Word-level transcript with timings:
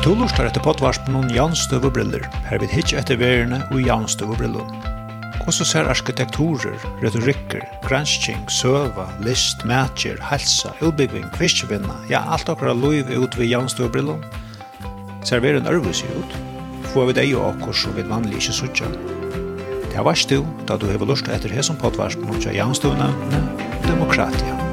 Du 0.00 0.14
lustar 0.16 0.46
etter 0.48 0.62
potvarspen 0.64 1.12
om 1.18 1.26
jaunstøvebriller, 1.28 2.22
her 2.48 2.60
vid 2.62 2.70
hitje 2.72 2.96
etter 2.96 3.18
verene 3.20 3.58
og 3.68 3.82
jaunstøvebriller. 3.84 4.70
Og 5.44 5.50
så 5.52 5.66
ser 5.68 5.90
arkitekturer, 5.92 6.78
retorikker, 7.02 7.66
gransking, 7.84 8.40
søva, 8.48 9.04
list, 9.20 9.60
matcher, 9.68 10.16
helsa, 10.24 10.72
utbygging, 10.80 11.26
kvistjevinna, 11.34 11.98
ja, 12.08 12.22
alt 12.32 12.48
akkurat 12.48 12.80
loiv 12.80 13.12
ut 13.12 13.36
ved 13.36 13.52
jaunstøvebriller. 13.52 14.24
Ser 15.28 15.44
veren 15.44 15.68
ørvus 15.68 16.00
ut, 16.08 16.38
får 16.94 17.10
vi 17.10 17.18
deg 17.20 17.36
og 17.36 17.50
okkur 17.50 17.76
som 17.82 17.92
vi 17.98 18.06
vanlig 18.08 18.40
ikke 18.40 18.56
sutja. 18.62 18.88
Det 19.90 20.00
er 20.00 20.08
varst 20.08 20.32
du, 20.32 20.40
da 20.64 20.80
du 20.80 20.88
hever 20.88 21.12
lust 21.12 21.28
etter 21.28 21.52
hesson 21.52 21.76
potvarspen 21.76 22.32
om 22.32 22.40
jaunstøvnevne, 22.40 23.44
demokratia. 23.84 24.48
Demokratia. 24.48 24.69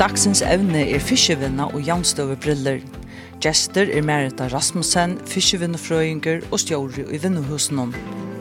Dagsens 0.00 0.40
evne 0.40 0.80
er 0.94 1.02
fiskevinna 1.04 1.66
og 1.74 1.82
jaunstøvebriller. 1.84 2.78
Gjester 3.44 3.90
er 3.92 4.00
Merita 4.00 4.46
Rasmussen, 4.48 5.18
fiskevinnefrøyinger 5.28 6.46
og 6.48 6.62
stjåri 6.62 7.04
i 7.04 7.18
vinnuhusen. 7.20 7.92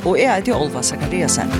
Og 0.07 0.15
jeg 0.15 0.29
er 0.31 0.45
til 0.47 0.55
Olva 0.55 0.79
Zakariasen. 0.87 1.51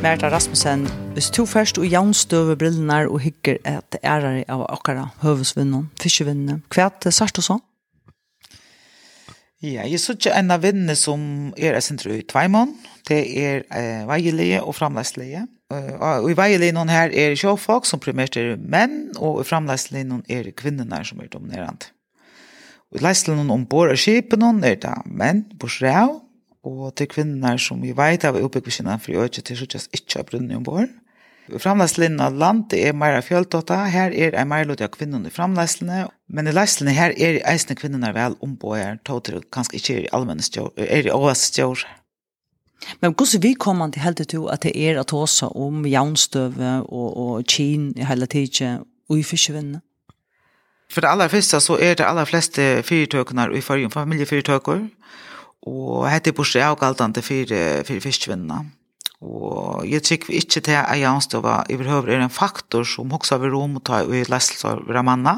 Merita 0.00 0.32
Rasmussen, 0.32 0.86
hvis 1.12 1.28
du 1.28 1.44
først 1.44 1.76
og 1.76 1.84
jaunstøvebrillene 1.84 3.02
og 3.10 3.20
hygger 3.26 3.60
et 3.60 4.00
ærere 4.00 4.46
av 4.48 4.64
akkurat 4.72 5.20
høvesvinnen, 5.20 5.90
fiskevinnene, 6.00 6.62
hva 6.72 6.88
er 6.88 6.96
det 7.04 7.12
sørst 7.12 7.44
og 7.44 7.48
sånn? 7.50 7.62
Ja, 9.62 9.84
jeg 9.86 10.00
synes 10.02 10.18
ikke 10.18 10.34
en 10.34 10.50
av 10.50 10.64
vinnene 10.64 10.94
som 10.98 11.24
er 11.54 11.76
jeg 11.76 11.84
synes 11.86 12.06
i 12.10 12.22
Tveimån, 12.26 12.72
det 13.06 13.20
er 13.38 13.60
eh, 13.70 14.02
veielige 14.08 14.62
og 14.62 14.74
framleislige. 14.74 15.44
Og 15.72 16.28
i 16.28 16.36
veielige 16.36 16.74
noen 16.76 16.90
her 16.92 17.14
er 17.16 17.36
sjåfolk 17.38 17.86
som 17.88 18.00
primært 18.02 18.36
er 18.36 18.56
menn, 18.58 19.12
og 19.16 19.40
i 19.40 19.46
framleislige 19.48 20.08
noen 20.08 20.24
er 20.28 20.50
kvinnerne 20.58 20.98
som 21.06 21.22
er 21.22 21.30
dominerende. 21.32 21.92
Og 22.92 22.98
i 23.00 23.04
leislige 23.06 23.38
noen 23.38 23.54
ombord 23.54 23.94
av 23.94 24.00
skipene 24.02 24.50
er 24.68 24.76
det 24.82 24.96
menn, 25.06 25.46
borsrev, 25.56 26.18
og 26.62 26.82
til 26.98 27.08
kvinnerne 27.10 27.58
som 27.58 27.80
vi 27.82 27.94
vet 27.96 28.26
av 28.28 28.36
oppbyggvisjonen 28.38 29.00
for 29.02 29.16
å 29.16 29.30
ikke 29.30 29.46
til 29.46 29.62
sluttes 29.62 29.88
ikke 29.96 30.20
av 30.20 30.28
brunnen 30.28 30.58
ombord. 30.58 30.90
Framleislinjen 31.50 32.20
av 32.22 32.36
landet 32.38 32.76
er 32.78 32.94
mer 32.94 33.16
av 33.18 33.26
fjøltåta. 33.26 33.80
Her 33.90 34.14
er 34.14 34.36
en 34.38 34.50
mer 34.50 34.66
løte 34.68 34.86
av 34.86 34.92
kvinnerne 34.94 35.30
i 35.30 35.34
framleislene, 35.34 36.04
Men 36.32 36.48
i 36.48 36.52
leislen 36.54 36.88
her 36.96 37.12
er 37.20 37.42
eisne 37.50 37.76
kvinnerna 37.76 38.12
vel 38.16 38.38
ombåer, 38.44 38.96
tåter 39.04 39.42
kanskje 39.52 39.78
ikke 39.78 39.96
er 39.96 40.06
i 40.06 40.12
allmenne 40.16 40.44
stjår, 40.44 40.72
er 40.80 41.08
i 41.08 41.12
åas 41.12 41.44
stjår. 41.50 41.84
Men 43.02 43.12
hvordan 43.14 43.42
vi 43.44 43.52
kommer 43.54 43.92
til 43.92 44.02
heldig 44.02 44.26
til 44.32 44.48
at 44.50 44.64
det 44.64 44.72
er 44.74 44.98
at 45.00 45.12
også 45.12 45.52
om 45.54 45.84
jaunstøve 45.86 46.72
og, 46.88 47.08
og 47.16 47.44
kin 47.46 47.92
i 47.96 48.06
hele 48.08 48.26
tiden 48.26 48.82
og 49.08 49.18
i 49.20 49.26
fiskevinne? 49.26 49.82
For 50.92 51.04
det 51.04 51.12
aller 51.12 51.28
første 51.28 51.60
så 51.60 51.76
er 51.80 51.94
det 51.96 52.04
aller 52.04 52.28
fleste 52.28 52.82
fyrtøkene 52.84 53.46
i 53.56 53.60
forrige 53.64 53.92
familiefyrtøker, 53.92 54.82
og 55.62 56.08
hette 56.10 56.32
er 56.32 56.36
bortsett 56.36 56.66
av 56.66 56.78
galtende 56.80 57.22
fire, 57.22 57.84
fire 57.86 58.02
fiskevinnene. 58.02 58.64
Og 59.22 59.86
jeg 59.86 60.02
tykker 60.02 60.34
ikke 60.34 60.60
til 60.66 60.80
at 60.80 60.98
jaunstøve 60.98 61.60
i 61.70 61.78
behøver 61.78 62.16
er 62.16 62.24
en 62.24 62.32
faktor 62.34 62.82
som 62.88 63.12
også 63.14 63.38
vil 63.38 63.54
rom 63.54 63.78
å 63.78 63.84
ta 63.86 64.02
i 64.02 64.24
leislen 64.26 64.82
av 64.90 65.06
manna, 65.06 65.36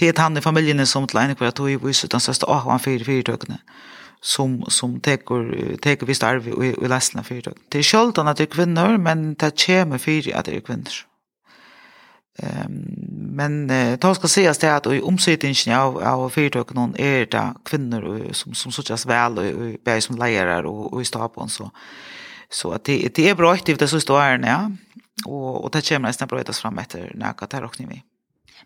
det 0.00 0.18
er 0.18 0.22
han 0.22 0.36
i 0.36 0.40
familjen 0.40 0.86
som 0.86 1.06
til 1.06 1.20
ene 1.20 1.34
kvart 1.34 1.60
og 1.60 1.70
i 1.70 1.76
viset 1.76 2.12
den 2.12 2.20
største 2.20 2.46
av 2.46 2.70
han 2.70 2.82
fire 2.82 3.04
fyrtøkene 3.04 3.58
som, 4.24 4.62
som 4.68 5.00
tar 5.00 5.16
tar 5.82 6.06
visst 6.06 6.24
arv 6.24 6.48
och 6.48 6.64
i 6.64 6.88
lesten 6.88 7.20
av 7.20 7.24
fyrtøkene. 7.24 7.68
Det 7.68 7.78
er 7.78 7.82
sjelden 7.82 8.28
at 8.28 8.38
det 8.38 8.48
er 8.48 8.54
kvinner, 8.54 8.96
men 8.96 9.34
det 9.34 9.66
kommer 9.66 9.98
för 9.98 10.32
at 10.34 10.46
det 10.46 10.56
er 10.56 10.60
kvinner. 10.60 11.04
Ehm 12.42 13.04
men 13.34 13.70
uh, 13.70 13.96
det 13.98 14.14
ska 14.14 14.28
sies 14.28 14.58
det 14.58 14.76
att 14.76 14.86
i 14.86 15.00
omsättningen 15.00 15.78
av, 15.78 15.98
av 15.98 16.30
företag 16.30 16.74
någon 16.74 16.94
är 16.96 17.26
det 17.26 17.54
kvinnor 17.64 18.28
som, 18.32 18.54
som 18.54 18.72
sørges 18.72 19.06
väl 19.06 19.38
och 19.38 19.44
og, 19.94 20.02
som 20.02 20.16
lärare 20.16 20.66
och 20.66 20.92
och 20.92 21.02
i 21.02 21.04
stapeln 21.04 21.48
så 21.48 21.70
Så 22.50 22.72
att 22.72 22.84
det, 22.84 23.14
det 23.14 23.28
är 23.28 23.34
bra 23.34 23.52
aktivt 23.52 23.78
det 23.78 23.88
så 23.88 24.00
står 24.00 24.20
här 24.20 24.38
ja. 24.38 24.70
Och 25.26 25.64
och 25.64 25.70
det 25.70 25.88
kommer 25.88 26.08
nästan 26.08 26.28
bra 26.28 26.40
etter 26.40 26.52
fram 26.52 26.78
efter 26.78 27.12
när 27.14 27.34
jag 27.40 27.48
tar 27.48 27.64
åkning 27.64 27.88
vi. 27.88 28.02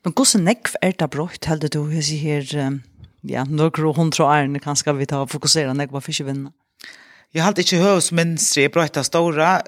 Men 0.05 0.15
hvordan 0.15 0.47
nekv 0.47 0.77
er 0.83 0.95
det 0.99 1.11
brått, 1.11 1.49
heldig 1.51 1.73
du, 1.75 1.83
hvis 1.91 2.13
jeg 2.15 2.23
her, 2.23 2.79
ja, 3.27 3.45
noen 3.49 3.95
hundra 3.97 4.31
ærene 4.39 4.63
kan 4.63 4.79
skal 4.79 4.99
vi 4.99 5.09
ta 5.11 5.25
og 5.25 5.33
fokusere 5.33 5.75
nekv 5.75 5.99
på 5.99 6.07
fiskevinnene? 6.11 6.55
Jeg 7.37 7.45
har 7.45 7.59
ikke 7.61 7.83
høvesmønstre 7.83 8.63
i 8.65 8.71
brøyta 8.73 9.03
stora. 9.05 9.59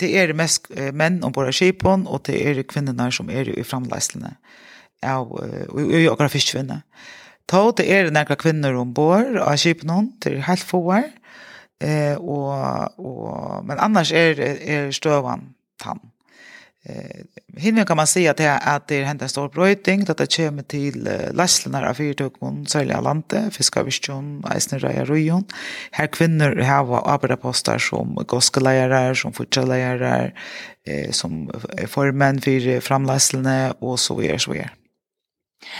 Det 0.00 0.08
er 0.16 0.32
mest 0.32 0.70
menn 0.96 1.18
om 1.26 1.34
våre 1.36 1.52
skipen, 1.52 2.06
og 2.08 2.22
det 2.24 2.38
er 2.40 2.62
kvinnerne 2.64 3.10
som 3.12 3.28
er 3.28 3.50
i 3.52 3.64
framleislene 3.66 4.32
av 5.04 5.28
og 5.34 6.24
fiskvinne. 6.32 6.80
Ta 7.50 7.60
det 7.76 7.84
er 7.92 8.08
nærkere 8.12 8.40
kvinner 8.40 8.76
ombord 8.80 9.36
av 9.36 9.58
skipen 9.60 10.14
til 10.24 10.40
helt 10.46 10.64
foer, 10.64 11.10
eh, 11.84 12.16
og, 12.16 12.96
og, 12.96 13.66
men 13.68 13.80
annars 13.82 14.14
er, 14.16 14.40
er 14.40 14.90
støvan 14.96 15.50
tann 15.82 16.00
eh 16.84 17.24
hinne 17.56 17.84
kan 17.84 17.96
man 17.96 18.06
säga 18.06 18.30
att 18.30 18.36
det 18.36 18.44
är 18.44 18.76
att 18.76 18.88
det 18.88 19.04
händer 19.04 19.26
stor 19.26 19.48
brötning 19.48 20.06
att 20.08 20.16
det 20.16 20.36
kommer 20.36 20.62
till 20.62 21.08
läslarna 21.32 21.88
av 21.88 21.94
fyrtökmon 21.94 22.66
sälja 22.66 23.00
lante 23.00 23.50
fiskavision 23.50 24.44
eisner 24.54 24.78
röja 24.78 25.04
rujon 25.04 25.44
här 25.90 26.06
kvinnor 26.06 26.56
har 26.62 27.14
arbetapostar 27.14 27.78
som 27.78 28.14
goskelejare 28.28 29.14
som 29.14 29.32
fortsättare 29.32 30.32
eh, 30.86 31.10
som 31.10 31.50
formen 31.88 32.40
för 32.40 32.80
framläslarna 32.80 33.72
och 33.78 34.00
så 34.00 34.14
vidare 34.14 34.38
så 34.38 34.52
vidare. 34.52 34.70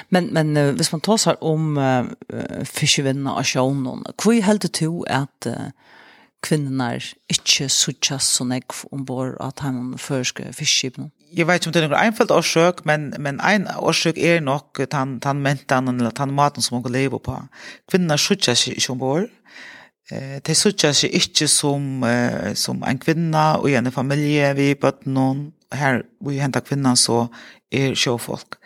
Men 0.08 0.24
men 0.32 0.56
uh, 0.56 0.74
hvis 0.74 0.92
man 0.92 1.00
tar 1.00 1.16
om 1.44 1.78
uh, 1.78 2.04
fiskevinna 2.64 3.34
av 3.34 3.44
sjøen, 3.44 4.06
hvor 4.22 4.40
helt 4.42 4.62
du 4.80 5.04
at 5.06 5.46
uh, 5.46 5.70
kvinnorna 6.44 6.94
inte 7.28 7.68
suchas 7.68 8.24
så 8.24 8.44
nek 8.44 8.64
ombord 8.90 9.36
att 9.40 9.58
han 9.58 9.98
förskar 9.98 10.52
fiskskipen? 10.52 11.10
Jag 11.30 11.46
vet 11.46 11.66
inte 11.66 11.68
om 11.68 11.72
det 11.72 11.86
är 11.86 11.88
någon 11.88 12.06
enfald 12.06 12.30
orsak, 12.30 12.84
men, 12.84 13.14
men 13.18 13.40
en 13.40 13.68
orsak 13.78 14.16
är 14.16 14.40
nog 14.40 14.80
att 14.80 14.92
han, 15.24 15.42
mentan 15.42 15.88
eller 15.88 16.08
att 16.08 16.28
maten 16.28 16.62
som 16.62 16.82
man 16.82 16.92
lever 16.92 17.18
på. 17.18 17.48
Kvinnorna 17.90 18.18
suchas 18.18 18.68
inte 18.68 18.92
ombord. 18.92 19.28
Eh, 20.10 20.40
de 20.42 20.54
suchas 20.54 21.04
inte 21.04 21.48
som, 21.48 22.02
eh, 22.02 22.54
som 22.54 22.82
en 22.82 22.98
kvinna 22.98 23.56
och 23.56 23.70
en 23.70 23.92
familj 23.92 24.54
vid 24.54 24.80
bötnen. 24.80 25.52
Här, 25.70 26.02
vi 26.24 26.38
hämtar 26.38 26.60
kvinnan 26.60 26.96
så 26.96 27.28
är 27.70 27.94
sjöfolk. 27.94 28.48
Eh, 28.52 28.58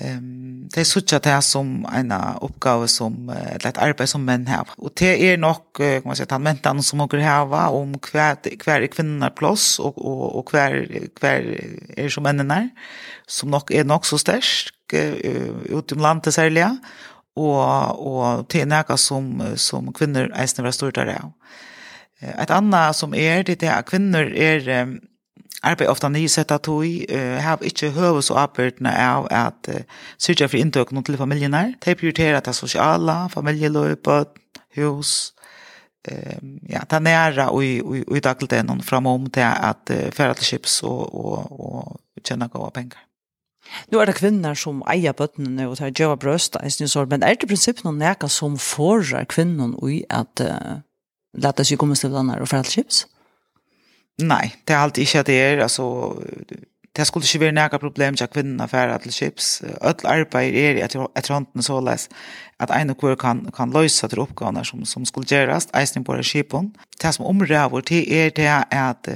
Ehm 0.00 0.48
det 0.74 0.80
är 0.80 0.84
sådant 0.84 1.22
det 1.22 1.42
som 1.42 1.86
en 1.94 2.12
uppgave 2.40 2.88
som 2.88 3.28
eller 3.28 3.66
ett 3.66 3.78
arbete 3.78 4.06
som 4.06 4.24
män 4.24 4.46
har. 4.46 4.68
Och 4.76 4.90
det 4.94 5.32
är 5.32 5.38
nog 5.38 5.76
kan 5.76 6.02
man 6.04 6.16
säga 6.16 6.26
att 6.36 6.40
män 6.40 6.82
som 6.82 6.98
några 6.98 7.22
har 7.22 7.68
om 7.68 7.98
kvar 7.98 8.56
kvar 8.58 8.86
kvinnor 8.86 9.30
plus 9.30 9.78
och 9.78 9.98
och 9.98 10.38
och 10.38 10.48
kvar 10.48 10.86
kvar 11.18 11.60
är 11.96 12.08
som 12.08 12.22
männen 12.22 12.50
är 12.50 12.68
som 13.26 13.50
nog 13.50 13.72
är 13.72 13.84
nog 13.84 14.06
så 14.06 14.18
stark 14.18 14.94
utom 15.64 15.98
landet 15.98 16.34
särskilt 16.34 16.80
och 17.34 18.06
och 18.06 18.48
till 18.48 18.68
några 18.68 18.96
som 18.96 19.42
som 19.56 19.92
kvinnor 19.92 20.32
är 20.34 20.46
snävare 20.46 20.72
stora 20.72 21.04
där. 21.04 21.32
Ett 22.20 22.50
annat 22.50 22.96
som 22.96 23.14
är 23.14 23.44
det 23.44 23.62
är 23.62 23.78
att 23.78 23.90
kvinnor 23.90 24.32
är 24.32 24.98
arbeid 25.62 25.88
ofta 25.90 26.08
nysett 26.08 26.52
at 26.54 26.66
hui, 26.66 27.06
uh, 27.10 27.38
har 27.42 27.62
ikke 27.62 27.90
høves 27.90 28.30
så 28.30 28.34
arbeidene 28.34 28.92
av 28.92 29.26
at 29.30 29.70
uh, 29.72 29.80
syrja 30.18 30.48
for 30.48 30.60
inntøk 30.60 30.92
noen 30.92 31.04
til 31.04 31.18
familien 31.18 31.56
her. 31.56 31.74
De 31.84 31.94
prioriterer 31.98 32.40
det 32.44 32.54
sosiale, 32.54 33.16
familieløpet, 33.34 34.38
hus, 34.78 35.32
eh 36.08 36.38
ja 36.68 36.84
ta 36.84 36.98
nära 36.98 37.50
och 37.50 37.64
i 37.64 37.80
och 38.08 38.16
i 38.16 38.20
dagligen 38.20 38.82
framom 38.82 39.30
till 39.30 39.42
att 39.42 39.90
föra 40.10 40.34
till 40.34 40.44
chips 40.44 40.82
och 40.82 41.14
och 41.14 41.60
och 41.60 41.96
tjäna 42.28 42.46
goda 42.46 42.70
pengar. 42.70 42.98
Nu 43.88 43.98
är 43.98 44.06
det 44.06 44.12
kvinnor 44.12 44.54
som 44.54 44.82
äger 44.86 45.12
bötterna 45.12 45.68
och 45.68 45.78
tar 45.78 45.92
jobb 46.00 46.20
bröst 46.20 46.56
i 46.64 46.70
sin 46.70 46.88
sort 46.88 47.08
men 47.08 47.22
är 47.22 47.36
det 47.40 47.46
principen 47.46 47.82
någon 47.84 47.98
näka 47.98 48.28
som 48.28 48.58
får 48.58 49.24
kvinnor 49.24 49.90
i 49.90 50.04
att 50.08 50.40
uh, 50.40 50.78
låta 51.36 51.64
sig 51.64 51.76
komma 51.76 51.94
till 51.94 52.14
andra 52.14 52.42
och 52.42 52.48
föra 52.48 52.62
till 52.62 52.72
chips? 52.72 53.06
Nei, 54.18 54.50
det 54.66 54.74
er 54.74 54.82
alltid 54.82 55.06
ikke 55.06 55.20
at 55.22 55.26
det 55.26 55.38
er, 55.38 55.60
altså, 55.62 55.84
det 56.96 57.06
skulle 57.06 57.24
inte 57.24 57.40
være 57.40 57.52
några 57.52 57.78
problem 57.78 58.16
til 58.16 58.26
kvinnerne 58.26 58.68
for 58.68 58.76
at 58.76 59.12
chips. 59.12 59.62
Allt 59.80 60.04
arbete 60.04 60.38
är 60.38 60.84
att 60.84 61.28
jag 61.28 61.64
så 61.64 61.80
läs 61.80 62.08
att 62.56 62.70
en 62.70 62.90
og 62.90 63.18
kan, 63.18 63.50
kan 63.56 63.70
lösa 63.70 64.08
til 64.08 64.18
oppgavene 64.18 64.64
som, 64.64 64.84
som 64.84 65.04
skulle 65.04 65.26
göras, 65.26 65.68
eisen 65.74 66.04
på 66.04 66.22
skipen. 66.22 66.74
Det 67.02 67.14
som 67.14 67.26
omrøver 67.26 67.80
til 67.80 68.12
är 68.12 68.30
det 68.30 68.64
att 68.70 69.08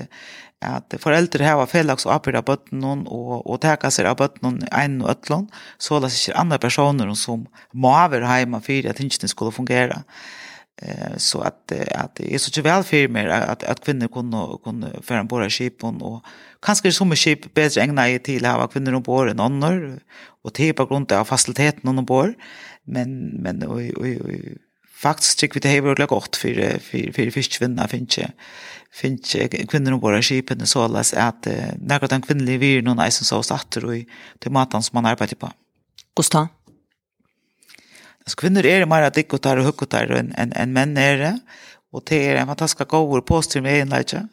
at 0.63 0.95
foreldre 1.03 1.45
hava 1.45 1.67
felags 1.67 2.07
oppbyrd 2.07 2.39
av 2.39 2.47
bøttene 2.47 2.93
og, 3.11 3.43
og 3.51 3.59
teka 3.63 3.91
seg 3.91 4.07
av 4.07 4.21
bøttene 4.21 4.69
en 4.79 5.01
og 5.03 5.11
øtlån, 5.11 5.49
så 5.79 5.99
lest 6.03 6.29
ikke 6.29 6.39
andre 6.39 6.59
personer 6.63 7.11
som 7.19 7.47
må 7.75 7.95
være 8.13 8.39
hjemme 8.39 8.63
for 8.63 8.89
at 8.89 9.01
tingene 9.01 9.31
skulle 9.31 9.55
fungere 9.55 10.03
eh 10.83 11.17
så 11.17 11.41
att 11.41 11.73
att 11.95 12.15
det 12.15 12.35
är 12.35 12.39
så 12.39 12.51
ju 12.57 12.63
väl 12.63 12.83
för 12.83 13.09
mig 13.09 13.31
att 13.31 13.63
att 13.63 13.85
kvinnor 13.85 14.09
kunde 14.09 14.59
kunde 14.65 15.03
föra 15.03 15.25
båda 15.25 15.51
skip 15.51 15.85
och 15.85 16.25
kanske 16.63 16.93
som 16.93 17.17
skip 17.17 17.55
bättre 17.55 17.83
ägna 17.83 18.11
i 18.11 18.19
till 18.19 18.45
ha 18.47 18.69
kvinnor 18.69 18.93
på 18.93 19.01
båda 19.01 19.43
annor 19.43 20.01
och 20.45 20.55
till 20.55 20.75
på 20.75 20.87
grund 20.87 21.13
av 21.13 21.25
faciliteten 21.25 21.99
och 21.99 22.05
bor 22.05 22.35
men 22.85 23.09
men 23.43 23.65
oj 23.69 23.93
oj 23.97 24.21
oj 24.25 24.59
faktiskt 25.03 25.39
tycker 25.39 25.55
vi 25.55 25.61
det 25.61 25.75
har 25.75 25.81
varit 25.81 26.09
gott 26.09 26.37
för 26.37 26.79
för 26.79 27.13
för 27.13 27.31
fiskvinnar 27.31 27.89
finns 27.89 28.19
finns 28.93 29.37
kvinnor 29.69 29.93
och 29.93 30.25
skipen 30.25 30.67
så 30.67 30.83
alls 30.83 31.15
att 31.15 31.47
några 31.77 32.07
den 32.07 32.23
kvinnliga 32.23 32.59
vi 32.59 32.83
någon 32.83 32.99
är 32.99 33.11
så 33.11 33.43
satt 33.43 33.77
och 33.77 33.95
till 34.39 34.51
matan 34.51 34.83
som 34.83 34.97
man 34.97 35.07
arbetar 35.07 35.37
på. 35.37 35.51
Gustav 36.17 36.47
Så 38.27 38.37
kvinnor 38.37 38.67
är 38.67 38.87
mer 38.87 39.03
att 39.03 39.15
dicka 39.15 39.39
tar 39.39 39.57
och 39.57 39.65
hugga 39.65 39.87
tar 39.87 40.07
än 40.07 40.33
en 40.37 40.53
en 40.53 40.73
män 40.73 40.97
är 40.97 41.19
det 41.19 41.39
och 41.93 42.03
det 42.07 42.29
är 42.29 42.37
en 42.37 42.47
fantastisk 42.47 42.89
gåvor 42.89 43.21
på 43.21 43.43
sig 43.43 43.63
med 43.63 43.83
en 43.83 43.89
läge. 43.89 44.29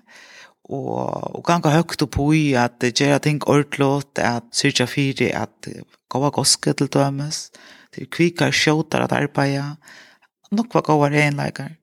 Och 0.64 1.36
och 1.36 1.46
kan 1.46 1.62
gå 1.62 1.70
högt 1.70 2.02
upp 2.02 2.16
i 2.34 2.56
att 2.56 2.80
det 2.80 3.00
gör 3.00 3.20
ting 3.20 3.40
tänka 3.40 3.52
ordlåt 3.52 4.20
att 4.20 4.56
söka 4.56 4.88
fyra 4.88 5.40
att 5.40 5.68
gå 6.08 6.30
goske 6.30 6.74
till 6.74 6.88
dömes 6.88 7.52
til 7.96 8.08
kvika 8.12 8.50
skjótar 8.54 9.06
at 9.06 9.16
arbeiða, 9.16 9.74
nokva 10.54 10.84
góa 10.86 11.10
regnleikar. 11.12 11.76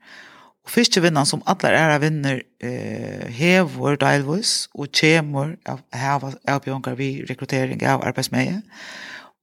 Og 0.67 0.73
fyrste 0.75 1.03
vinnan 1.03 1.29
som 1.29 1.45
allar 1.47 1.77
æra 1.79 1.99
vinner 2.03 2.41
eh, 2.59 3.27
hevur 3.31 3.99
delvis 4.01 4.67
og 4.75 4.91
kjemur 4.91 5.55
av 5.67 5.83
hava 5.95 6.33
avbjørngar 6.49 6.97
vi 6.99 7.11
rekruttering 7.29 7.83
av 7.87 8.03
arbeidsmeie 8.07 8.63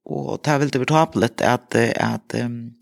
og 0.05 0.41
det 0.43 0.51
er 0.51 0.63
veldig 0.63 0.81
vertablet 0.83 1.43
at, 1.47 1.75
at 1.75 2.35
um, 2.43 2.73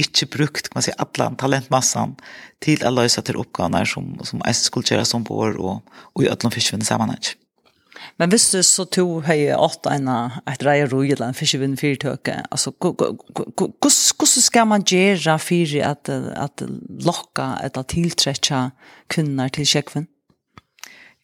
ikke 0.00 0.30
brukt 0.32 0.70
kan 0.70 0.78
man 0.78 0.86
si, 0.86 0.94
alle 0.96 1.28
talentmassan 1.40 2.16
til 2.64 2.86
å 2.86 2.94
løse 2.94 3.22
til 3.26 3.40
oppgavene 3.40 3.84
som, 3.88 4.14
som 4.24 4.40
jeg 4.46 4.58
skulle 4.60 4.94
gjøre 4.94 5.08
som 5.08 5.26
på 5.26 5.36
år 5.44 5.60
og, 5.60 5.84
og 6.14 6.24
i 6.24 6.30
alle 6.30 6.52
fiskvinne 6.54 6.86
sammenheng. 6.86 7.34
Men 8.16 8.30
hvis 8.32 8.46
du 8.52 8.60
så 8.64 8.86
to 8.88 9.04
høy 9.26 9.50
åtta 9.52 9.92
enn 9.96 10.08
et 10.08 10.62
reier 10.64 10.88
ro 10.88 11.02
eller 11.04 11.26
en 11.26 11.36
fiskevinn 11.36 11.76
fyrtøke, 11.76 12.36
altså, 12.48 12.72
hvordan 12.80 13.92
skal 14.30 14.68
man 14.70 14.86
gjøre 14.88 15.36
for 15.42 15.74
at, 15.84 16.08
at 16.08 16.64
lokka 17.04 17.50
eller 17.66 17.88
tiltrekke 17.92 18.62
kvinner 19.12 19.52
til 19.52 19.68
kjekvinn? 19.68 20.08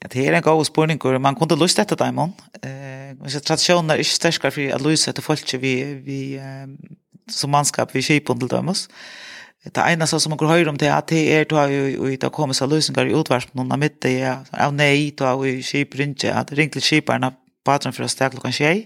Ja, 0.06 0.10
det 0.12 0.28
er 0.28 0.36
en 0.36 0.42
god 0.42 0.64
spørning, 0.64 1.04
og 1.04 1.20
man 1.20 1.34
kunne 1.34 1.58
lyst 1.58 1.78
etter 1.82 1.96
dem, 1.98 2.14
man. 2.14 2.32
Eh, 2.62 3.10
så 3.26 3.40
tradisjonen 3.40 3.90
er 3.90 3.98
ikke 3.98 4.14
sterskere 4.14 4.52
for 4.54 4.74
å 4.76 4.82
lyse 4.84 5.10
etter 5.10 5.24
folk 5.24 5.54
vi, 5.58 5.72
vi 6.06 6.18
eh, 6.38 6.68
som 7.26 7.50
mannskap, 7.50 7.90
vi 7.94 8.04
kjøper 8.06 8.36
til 8.38 8.52
dem. 8.52 8.70
Det 9.66 9.82
ene 9.82 10.06
som 10.06 10.30
man 10.30 10.38
kan 10.38 10.52
høre 10.52 10.70
om 10.70 10.76
det, 10.78 10.92
at 10.94 11.08
det 11.10 11.24
er 11.34 11.48
da 11.50 11.64
vi 11.66 11.96
i 12.12 12.18
det 12.22 12.30
kommer 12.30 12.54
seg 12.54 12.70
løsninger 12.70 13.10
i 13.10 13.16
utvarpen, 13.18 13.56
noen 13.58 13.74
av 13.74 13.80
midten, 13.82 14.14
ja, 14.14 14.36
av 14.52 14.76
nei, 14.76 15.10
da 15.18 15.32
vi 15.40 15.56
kjøper 15.58 16.04
ikke, 16.04 16.34
at 16.38 16.52
ring 16.54 16.70
til 16.70 16.86
kjiperne, 16.86 17.32
patron 17.66 17.96
for 17.96 18.06
å 18.06 18.10
stå 18.10 18.28
klokken 18.30 18.54
tjei. 18.54 18.76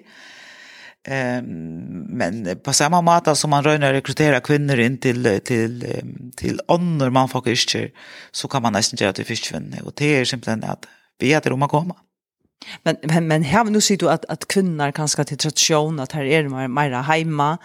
Um, 1.04 2.06
men 2.16 2.42
på 2.64 2.72
samme 2.76 3.00
måte 3.04 3.32
som 3.36 3.52
man 3.52 3.64
røyner 3.64 3.92
å 3.92 3.96
rekruttere 3.98 4.40
kvinner 4.44 4.80
inn 4.84 4.96
til, 5.00 5.28
til, 5.44 5.84
til 6.36 6.64
ånder 6.68 7.12
man 7.12 7.28
faktisk 7.28 7.76
ikke, 7.76 8.08
så 8.32 8.48
kan 8.52 8.64
man 8.64 8.76
nesten 8.76 9.00
gjøre 9.00 9.18
til 9.20 9.28
fiskvinne, 9.28 9.84
og 9.84 9.92
det 10.00 10.14
er 10.16 10.28
simpelthen 10.32 10.64
at 10.68 10.88
vet 11.20 11.46
hur 11.46 11.56
man 11.56 11.68
komme. 11.68 11.94
Men 12.82 12.96
men 13.02 13.28
men 13.28 13.42
här 13.42 13.64
nu 13.64 13.80
ser 13.80 13.96
du 13.96 14.10
att 14.10 14.24
att 14.24 14.48
kvinnor 14.48 14.92
kanske 14.92 15.24
till 15.24 15.38
tradition 15.38 16.00
att 16.00 16.12
här 16.12 16.24
är 16.24 16.42
det 16.42 16.68
mera 16.68 17.02
hemma 17.02 17.58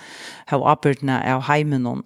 hur 0.48 0.72
arbetarna 0.72 1.36
av 1.36 1.42
hemma 1.42 1.78
någon 1.78 2.04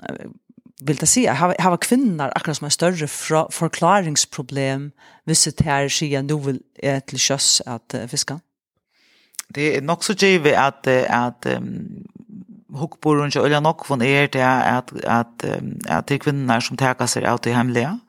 vill 0.81 0.95
det 0.95 1.07
säga 1.07 1.33
har 1.33 1.55
har 1.59 1.77
kvinnor 1.77 2.31
akkurat 2.35 2.57
som 2.57 2.65
en 2.65 2.71
större 2.71 3.07
förklaringsproblem 3.51 4.91
vissa 5.25 5.51
här 5.63 5.89
sig 5.89 6.21
nu 6.21 6.39
vill 6.39 6.61
till 7.05 7.19
köss 7.19 7.61
att 7.65 7.95
fiska. 8.07 8.39
Det 9.47 9.77
är 9.77 9.81
nog 9.81 10.03
så 10.03 10.13
givet 10.13 10.57
att 10.57 10.87
att 11.09 11.45
hukborun 12.73 13.31
och 13.35 13.43
olja 13.43 13.59
nok 13.59 13.89
von 13.89 14.01
er 14.01 14.27
det 14.27 14.43
att 14.77 15.05
att 15.05 15.45
att 15.87 16.07
det 16.07 16.19
kvinnor 16.19 16.59
som 16.59 16.77
tar 16.77 17.07
sig 17.07 17.23
ut 17.33 17.47
i 17.47 17.51
hemliga. 17.51 17.87
Mm 17.87 17.99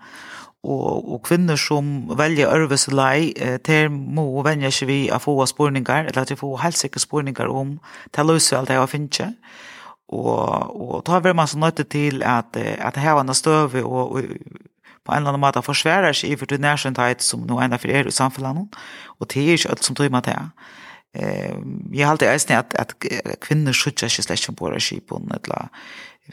og, 0.62 1.12
og 1.14 1.20
kvinner 1.24 1.56
som 1.56 2.10
velger 2.18 2.52
ørvelse 2.52 2.92
lei, 2.94 3.32
til 3.64 3.90
må 3.90 4.26
vende 4.44 4.70
seg 4.74 4.90
vi 4.90 5.00
å 5.12 5.20
få 5.22 5.38
spårninger, 5.48 6.10
eller 6.10 6.24
til 6.24 6.36
de 6.36 6.40
får 6.40 6.62
helt 6.64 6.80
sikre 6.80 7.00
spårninger 7.00 7.52
om 7.52 7.78
til 8.12 8.28
løse 8.28 8.58
alt 8.58 8.68
det 8.68 8.76
jeg 8.76 8.92
finner. 8.92 9.36
Og, 10.10 10.74
og 10.74 11.04
da 11.06 11.20
blir 11.22 11.36
man 11.38 11.48
så 11.48 11.58
nødt 11.58 11.80
til 11.90 12.24
at, 12.26 12.56
at 12.56 12.94
det 12.94 13.02
her 13.02 13.14
hevende 13.14 13.34
støve 13.34 13.84
og, 13.84 14.16
og 14.18 14.22
på 15.00 15.12
en 15.14 15.22
eller 15.22 15.32
annen 15.32 15.40
måte 15.40 15.62
forsværer 15.64 16.12
seg 16.12 16.34
i 16.34 16.36
for 16.36 16.50
til 16.50 16.60
nærsyntighet 16.60 17.22
som 17.24 17.46
nå 17.46 17.60
enda 17.62 17.78
for 17.80 17.94
er 17.94 18.10
i 18.10 18.12
samfunnet, 18.12 18.76
og 19.18 19.30
det 19.30 19.42
er 19.42 19.56
ikke 19.56 19.70
alt 19.72 19.86
som 19.86 19.96
tror 19.96 20.10
med 20.12 20.26
til 20.26 20.50
Eh, 21.14 21.56
jeg 21.92 22.06
har 22.06 22.12
alltid 22.12 22.28
eisen 22.30 22.52
at, 22.54 22.74
at 22.78 22.94
kvinner 23.42 23.74
skjøtter 23.74 24.06
ikke 24.06 24.22
slett 24.22 24.42
som 24.44 24.54
bor 24.54 24.74
i 24.76 24.82
skipen, 24.82 25.26
eller 25.34 25.66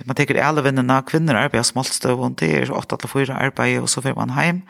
man 0.05 0.15
teker 0.15 0.39
alle 0.43 0.63
vennene, 0.65 0.99
kvinner 1.07 1.39
arbeider 1.39 1.65
smaltstøvn, 1.67 2.35
det 2.39 2.51
er 2.53 2.71
8-4 2.73 3.33
arbeid, 3.33 3.79
og 3.81 3.89
så 3.89 4.01
får 4.01 4.15
man 4.17 4.35
heim. 4.35 4.61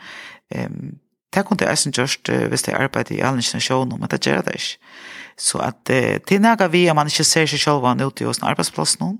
Um, 0.54 0.96
det 1.34 1.44
kunne 1.44 1.60
jeg 1.60 1.74
eisen 1.74 1.92
gjørst 1.92 2.30
uh, 2.32 2.46
hvis 2.48 2.68
jeg 2.68 2.76
arbeider 2.78 3.16
i 3.16 3.20
alle 3.20 3.42
institusjoner, 3.42 3.96
men 3.96 4.08
det 4.08 4.22
gjør 4.24 4.42
det 4.46 4.56
ikke. 4.60 4.92
Så 5.38 5.60
at, 5.62 5.80
uh, 5.90 6.16
det 6.28 6.40
er 6.40 6.68
vi, 6.68 6.86
at 6.86 6.96
man 6.96 7.10
ikke 7.10 7.24
ser 7.24 7.46
seg 7.46 7.60
selv 7.60 7.84
ute 7.84 8.24
hos 8.24 8.40
en 8.40 8.48
arbeidsplass 8.48 8.98
noen, 9.00 9.18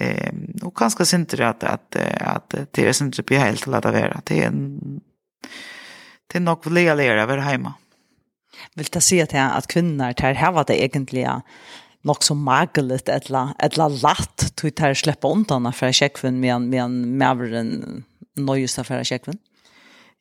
um, 0.00 0.42
og 0.62 0.74
ganske 0.78 1.04
synder 1.04 1.48
at, 1.48 1.64
at, 1.64 1.96
at, 1.96 2.54
at 2.54 2.74
det 2.76 2.86
er 2.86 2.92
synder 2.92 3.22
blir 3.22 3.42
helt 3.42 3.62
til 3.62 3.74
at 3.74 3.84
det 3.84 4.04
er. 4.04 4.20
Det 4.28 4.42
er, 4.44 4.50
det 6.32 6.40
er 6.40 6.44
nok 6.46 6.66
lea 6.70 6.94
lea 6.94 7.24
å 7.24 7.28
være 7.28 7.48
hjemme. 7.50 7.74
Vil 8.76 8.88
du 8.92 9.00
si 9.02 9.18
at, 9.20 9.34
at 9.34 9.68
kvinner 9.68 10.14
tar 10.16 10.38
hava 10.38 10.64
det 10.68 10.78
egentlige 10.80 11.40
nok 12.04 12.22
så 12.22 12.34
magelig 12.34 13.00
eller 13.08 13.54
eller 13.58 14.02
latt 14.02 14.52
til 14.56 14.72
å 14.72 14.94
släppa 14.94 15.28
undan 15.28 15.72
för 15.72 15.92
checkven 15.92 16.40
med 16.40 16.54
en 16.54 16.70
med 16.70 16.82
en 16.84 17.18
maveren 17.18 18.04
nøyeste 18.36 18.84
fra 18.84 19.04
checkven. 19.04 19.38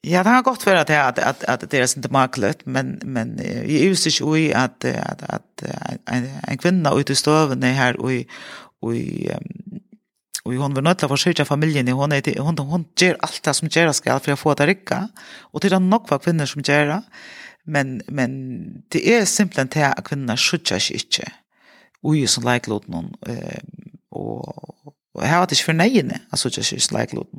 Ja, 0.04 0.24
det 0.24 0.30
har 0.30 0.42
gått 0.42 0.64
för 0.64 0.76
att 0.76 0.90
at, 0.90 1.20
att 1.20 1.44
att 1.44 1.70
det 1.72 1.78
är 1.78 1.98
inte 1.98 2.10
mageligt, 2.10 2.66
men 2.66 3.00
men 3.06 3.40
i 3.40 3.86
ikke 3.86 4.24
ui 4.24 4.52
at, 4.54 4.86
att 4.86 5.24
att 5.24 5.64
en, 6.08 6.30
en 6.48 6.58
kvinne 6.58 6.90
ute 7.00 7.14
i 7.14 7.16
stöven 7.16 7.64
her, 7.64 7.74
här 7.74 8.02
og, 8.02 8.26
og 8.82 8.96
Och 10.44 10.54
hon 10.54 10.74
var 10.74 10.82
nödvändig 10.82 11.06
att 11.06 11.12
försöka 11.12 11.46
familjen. 11.46 11.88
Hon, 11.88 12.12
är, 12.12 12.40
hon, 12.40 12.58
hon 12.58 12.86
gör 13.00 13.18
allt 13.20 13.44
det 13.44 13.54
som 13.54 13.68
göras 13.72 13.98
skal, 13.98 14.20
för 14.20 14.32
att 14.32 14.40
få 14.40 14.54
det 14.54 14.68
rikka. 14.68 15.10
Och 15.42 15.60
det 15.60 15.72
är 15.72 15.80
nok 15.80 16.08
for 16.08 16.20
kvinner 16.20 16.46
som 16.46 16.62
gjør 16.62 16.86
det. 16.86 17.02
Men, 17.64 18.02
men 18.08 18.84
det 18.90 19.14
är 19.14 19.26
simpelthen 19.26 19.68
til 19.68 19.80
att 19.80 20.04
kvinner 20.04 20.36
skjøtter 20.36 20.80
sig 20.80 20.96
ikke 20.96 21.32
ui 22.08 22.26
som 22.30 22.46
leiklot 22.48 22.88
noen, 22.92 23.12
og, 24.12 24.44
og 25.16 25.22
jeg 25.22 25.32
har 25.32 25.46
det 25.46 25.58
ikke 25.58 25.70
for 25.70 25.78
nøyene, 25.78 26.22
altså 26.32 26.50
ikke 26.52 26.66
ikke 26.78 26.98
leiklot 26.98 27.34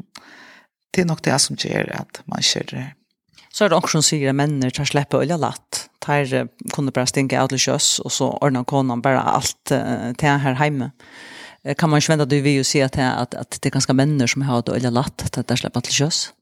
Det 0.95 1.02
er 1.02 1.09
nok 1.09 1.23
det 1.25 1.38
som 1.40 1.57
gjør 1.57 1.88
at 1.97 2.23
man 2.28 2.45
kjører. 2.45 2.92
Så 3.52 3.64
er 3.64 3.69
det 3.69 3.76
også 3.76 3.99
som 3.99 4.04
sier 4.04 4.31
at 4.33 4.37
mennene 4.37 4.71
tar 4.73 4.88
slippe 4.88 5.19
olje 5.19 5.37
latt. 5.40 5.87
Tar 6.04 6.28
kunne 6.73 6.92
bare 6.92 7.09
stinke 7.09 7.38
av 7.40 7.49
til 7.52 7.61
kjøs, 7.61 8.00
og 8.04 8.12
så 8.12 8.28
ordner 8.45 8.64
konen 8.69 9.02
bare 9.04 9.25
alt 9.25 9.73
uh, 9.73 10.12
til 10.21 10.40
her 10.45 10.57
hjemme. 10.61 10.90
Kan 11.78 11.90
man 11.90 12.00
ikke 12.00 12.12
vente 12.12 12.26
at 12.26 12.33
du 12.33 12.38
vil 12.42 12.59
jo 12.59 12.64
si 12.66 12.81
at, 12.85 12.97
at, 12.99 13.35
at 13.38 13.57
det 13.57 13.71
er 13.71 13.76
ganske 13.76 13.95
mennene 13.95 14.28
som 14.28 14.45
har 14.45 14.64
et 14.64 14.73
øye 14.73 14.92
latt 14.92 15.28
til 15.28 15.40
at 15.40 15.49
de 15.49 15.57
slipper 15.57 15.85
til 15.85 16.00
kjøs? 16.02 16.25
Ja. 16.28 16.42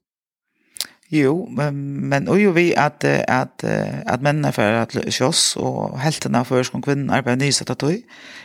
Jo, 1.12 1.48
men, 1.50 1.92
men 2.08 2.28
och 2.28 2.40
ju 2.40 2.52
vi 2.52 2.76
att 2.76 3.04
att 3.28 3.64
att 4.06 4.22
männen 4.22 4.52
för 4.52 4.72
att 4.72 5.14
slåss 5.14 5.56
och 5.56 5.98
hälten 5.98 6.44
för 6.44 6.62
som 6.62 6.82
kvinnor 6.82 7.14
arbetar 7.14 7.36
nysatt 7.36 7.70
att 7.70 7.82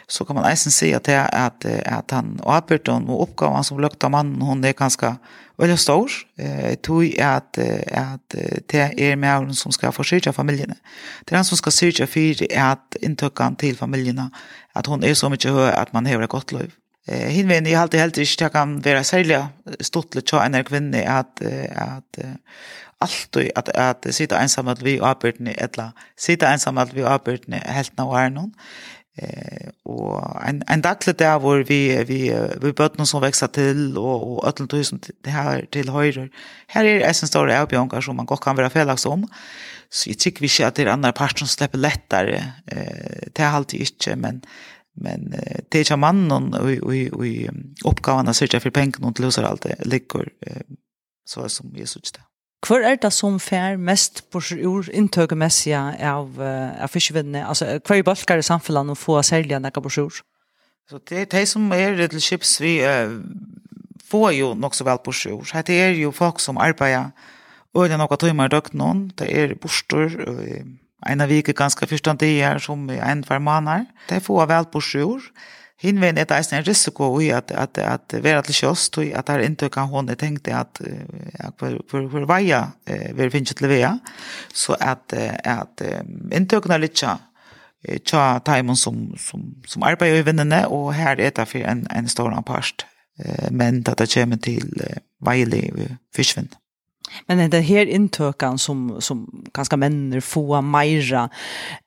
så 0.07 0.25
kan 0.25 0.35
man 0.35 0.49
nästan 0.49 0.71
se 0.71 0.93
att 0.93 1.03
det 1.03 1.21
att 1.21 1.65
att 1.85 2.11
han 2.11 2.39
och 2.43 2.55
Aperton 2.55 3.09
och 3.09 3.23
uppgåvan 3.23 3.63
som 3.63 3.79
luktar 3.79 4.09
mannen 4.09 4.41
hon 4.41 4.63
är 4.63 4.73
ganska 4.73 5.17
väldigt 5.57 5.79
stor. 5.79 6.11
Eh 6.37 6.75
tog 6.75 7.19
att 7.19 7.57
att 7.93 8.35
det 8.65 9.11
är 9.11 9.15
männen 9.15 9.55
som 9.55 9.71
ska 9.71 9.91
försörja 9.91 10.33
familjen. 10.33 10.73
Det 11.25 11.33
är 11.33 11.35
han 11.35 11.45
som 11.45 11.57
ska 11.57 11.71
sörja 11.71 12.07
för 12.07 12.57
att 12.57 12.95
intökan 13.01 13.55
till 13.55 13.77
familjerna 13.77 14.31
att 14.73 14.85
hon 14.85 15.03
är 15.03 15.13
så 15.13 15.29
mycket 15.29 15.51
att 15.51 15.93
man 15.93 16.05
har 16.05 16.21
ett 16.21 16.29
gott 16.29 16.51
liv 16.51 16.71
eh 17.07 17.29
hin 17.29 17.49
vem 17.49 17.65
jag 17.65 17.81
alltid 17.81 17.99
helt 17.99 18.17
inte 18.17 18.49
kan 18.49 18.81
vara 18.81 19.03
sälja 19.03 19.47
stort 19.79 20.15
lite 20.15 20.37
en 20.37 20.63
kvinna 20.63 21.19
att 21.19 21.41
att 21.75 22.19
allt 22.99 23.37
att 23.55 23.69
att 23.69 24.05
sitta 24.15 24.39
ensam 24.39 24.67
att 24.67 24.81
vi 24.81 24.99
arbeten 24.99 25.47
eller 25.47 25.91
sitta 26.17 26.47
ensam 26.47 26.77
att 26.77 26.93
vi 26.93 27.03
arbeten 27.03 27.53
helt 27.53 27.97
när 27.97 28.19
är 28.19 28.29
någon 28.29 28.53
eh 29.17 29.69
och 29.83 30.43
en 30.47 30.63
en 30.67 30.81
daglig 30.81 31.15
där 31.17 31.39
var 31.39 31.57
vi 31.57 32.03
vi 32.03 32.33
vi 32.61 32.73
började 32.73 33.05
som 33.05 33.21
växa 33.21 33.47
till 33.47 33.97
och 33.97 34.31
och 34.31 34.47
öllent 34.47 34.71
tusen 34.71 34.99
det 35.23 35.29
här 35.29 35.65
till 35.71 35.89
höger 35.89 36.29
här 36.67 36.85
är 36.85 36.99
det 36.99 37.05
en 37.05 37.13
stor 37.13 37.51
avbjörn 37.51 38.01
som 38.01 38.15
man 38.15 38.25
gott 38.25 38.43
kan 38.43 38.55
vara 38.55 38.69
felaktig 38.69 39.11
om 39.11 39.27
så 39.89 40.09
jag 40.09 40.19
tycker 40.19 40.41
vi 40.41 40.49
ser 40.49 40.67
att 40.67 40.75
det 40.75 40.81
är 40.81 40.87
andra 40.87 41.11
parter 41.11 41.37
som 41.37 41.47
släpper 41.47 41.77
lättare 41.77 42.35
eh 42.67 43.27
det 43.33 43.41
är 43.43 43.49
alltid 43.49 43.79
inte 43.79 44.15
men 44.15 44.41
men 44.95 45.33
uh, 45.33 45.59
det 45.71 45.79
är 45.79 45.91
ju 45.91 45.97
mannen 45.97 46.53
och 46.53 46.69
och 46.69 46.93
och 47.83 47.91
uppgifterna 47.91 48.33
söker 48.33 48.59
för 48.59 48.69
pengar 48.69 49.05
och 49.05 49.19
lösa 49.19 49.47
allt 49.47 49.61
det 49.61 49.85
ligger 49.85 50.21
uh, 50.21 50.61
så 51.25 51.49
som 51.49 51.71
Jesus 51.75 52.11
det. 52.11 52.21
Hvor 52.67 52.81
er 52.81 52.95
det 52.95 53.13
som 53.13 53.39
fär 53.39 53.77
mest 53.77 54.31
på 54.31 54.41
ur 54.51 54.89
inntøkemessig 54.89 55.73
av, 55.73 56.41
av 56.79 56.87
fiskevinnene? 56.87 57.47
Altså, 57.47 57.79
hver 57.87 58.03
balkar 58.03 58.37
i 58.37 58.41
samfunnet 58.41 58.97
få 58.97 59.21
særlig 59.21 59.51
enn 59.51 59.71
på 59.71 59.89
ur? 60.01 60.21
Så 60.89 60.99
det 61.09 61.19
er 61.21 61.25
de 61.25 61.45
som 61.45 61.71
er 61.71 62.07
til 62.07 62.21
chips 62.21 62.61
vi 62.61 62.79
uh, 62.81 63.21
får 64.09 64.31
jo 64.31 64.53
nok 64.53 64.73
så 64.75 64.83
vel 64.83 64.97
på 64.97 65.11
ur. 65.29 65.61
Det 65.67 65.81
er 65.81 65.89
jo 65.89 66.11
folk 66.11 66.39
som 66.39 66.57
arbeider 66.57 67.11
og 67.75 67.89
det 67.89 67.97
er 67.97 67.99
noen 67.99 68.19
timer 68.21 68.51
døgnet 68.51 68.77
noen. 68.79 68.99
Det 69.19 69.27
er 69.27 69.55
borstor 69.59 70.07
uh, 70.07 70.63
en 71.05 71.21
av 71.21 71.29
vike 71.29 71.53
ganske 71.53 71.87
forstandige 71.87 72.55
som 72.63 72.89
en 72.89 73.23
hver 73.27 73.39
måneder. 73.39 73.85
Det 74.09 74.23
får 74.23 74.47
vel 74.49 74.65
på 74.71 74.81
sjur. 74.81 75.29
Hinveien 75.81 76.17
er 76.17 76.23
det 76.23 76.53
en 76.53 76.63
risiko 76.63 77.09
i 77.19 77.29
at, 77.35 77.51
at, 77.51 77.77
at 77.77 78.15
være 78.23 78.41
til 78.47 78.55
kjøs, 78.61 78.87
at 79.11 79.27
det 79.27 79.35
er 79.35 79.43
ikke 79.43 79.69
kan 79.69 79.89
hun 79.91 80.07
tenkte 80.07 80.55
at 80.55 80.79
for, 81.59 81.75
for, 81.89 82.07
for 82.11 82.25
veia 82.25 82.61
vil 83.13 83.31
finne 83.31 83.51
til 83.51 83.67
veia, 83.67 83.97
så 84.53 84.77
at, 84.79 85.13
at 85.43 85.83
inntrykkene 86.31 86.77
er 86.77 86.83
litt 86.85 87.03
tja 88.07 88.39
taimen 88.45 88.75
som, 88.75 89.11
som, 89.19 89.43
som 89.67 89.83
arbeider 89.83 90.23
i 90.23 90.25
vinnene, 90.25 90.63
og 90.67 90.93
her 90.95 91.19
er 91.19 91.35
det 91.35 91.47
for 91.47 91.67
en, 91.67 91.83
en 91.91 92.07
stor 92.07 92.31
part, 92.47 92.87
men 93.51 93.83
det 93.83 94.09
kommer 94.13 94.37
til 94.37 94.71
veilig 95.19 95.73
fiskvinn. 96.15 96.49
Men 97.25 97.49
det 97.49 97.61
här 97.61 97.85
intökan 97.85 98.57
som, 98.57 99.01
som 99.01 99.43
ganska 99.53 99.77
männer 99.77 100.19
får 100.19 100.61
mera 100.61 101.29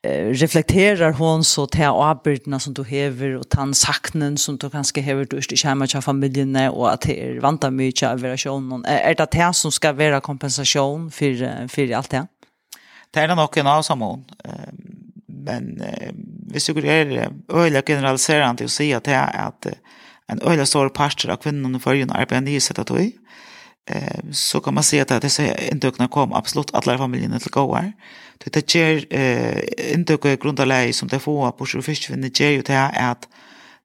eh, 0.01 0.25
reflekterar 0.25 1.11
hon 1.11 1.43
så 1.43 1.67
till 1.67 1.85
avbildna 1.85 2.59
som 2.59 2.73
du 2.73 2.83
hever 2.83 3.35
och 3.35 3.45
den 3.49 3.73
saknen 3.73 4.37
som 4.37 4.57
du 4.57 4.69
kanske 4.69 5.01
hever 5.01 5.27
du 5.29 5.37
inte 5.37 5.55
kommer 5.55 5.87
till 5.87 6.01
familjen 6.01 6.55
och 6.55 6.93
att 6.93 7.01
det 7.01 7.29
är 7.29 7.39
vanta 7.39 7.71
mycket 7.71 8.09
av 8.09 8.19
relationen. 8.19 8.85
Är 8.85 9.15
det 9.15 9.27
det 9.31 9.53
som 9.53 9.71
ska 9.71 9.93
vara 9.93 10.21
kompensation 10.21 11.11
för, 11.11 11.67
för 11.67 11.91
allt 11.91 12.09
det? 12.09 12.27
Det 13.11 13.19
är 13.19 13.35
nog 13.35 13.57
en 13.57 13.67
avsamon. 13.67 14.25
Men 15.27 15.83
vi 16.53 16.59
du 16.59 16.81
det 16.81 16.91
är 16.91 17.31
öjliga 17.53 17.81
generaliserande 17.81 18.63
och 18.63 18.71
säga 18.71 18.97
att 18.97 19.03
det 19.03 19.13
är 19.13 19.47
att 19.47 19.67
en 20.27 20.41
öjliga 20.41 20.65
stor 20.65 20.89
parter 20.89 21.29
av 21.29 21.35
kvinnorna 21.35 21.77
i 21.77 21.81
förrjun 21.81 22.11
arbetar 22.11 22.41
nysättet 22.41 22.91
och 22.91 23.01
i 23.01 23.13
eh, 23.89 24.31
så 24.31 24.59
kan 24.59 24.73
man 24.73 24.83
se 24.83 24.99
att 24.99 25.21
det 25.21 25.29
säger 25.29 25.53
inte 25.53 25.71
intäkterna 25.71 26.07
kom 26.07 26.33
absolut 26.33 26.73
alla 26.73 26.97
familjerna 26.97 27.39
till 27.39 27.51
gåar. 27.51 27.93
Det 28.37 28.75
ger 28.75 29.05
eh, 29.09 29.57
inte 29.93 30.13
intäkter 30.13 30.37
grundarläge 30.37 30.93
som 30.93 31.07
det 31.07 31.19
får 31.19 31.51
på 31.51 31.65
sju 31.65 31.81
Det 32.07 32.39
ger 32.39 32.49
ju 32.49 32.61
det 32.61 32.89
att 32.89 33.27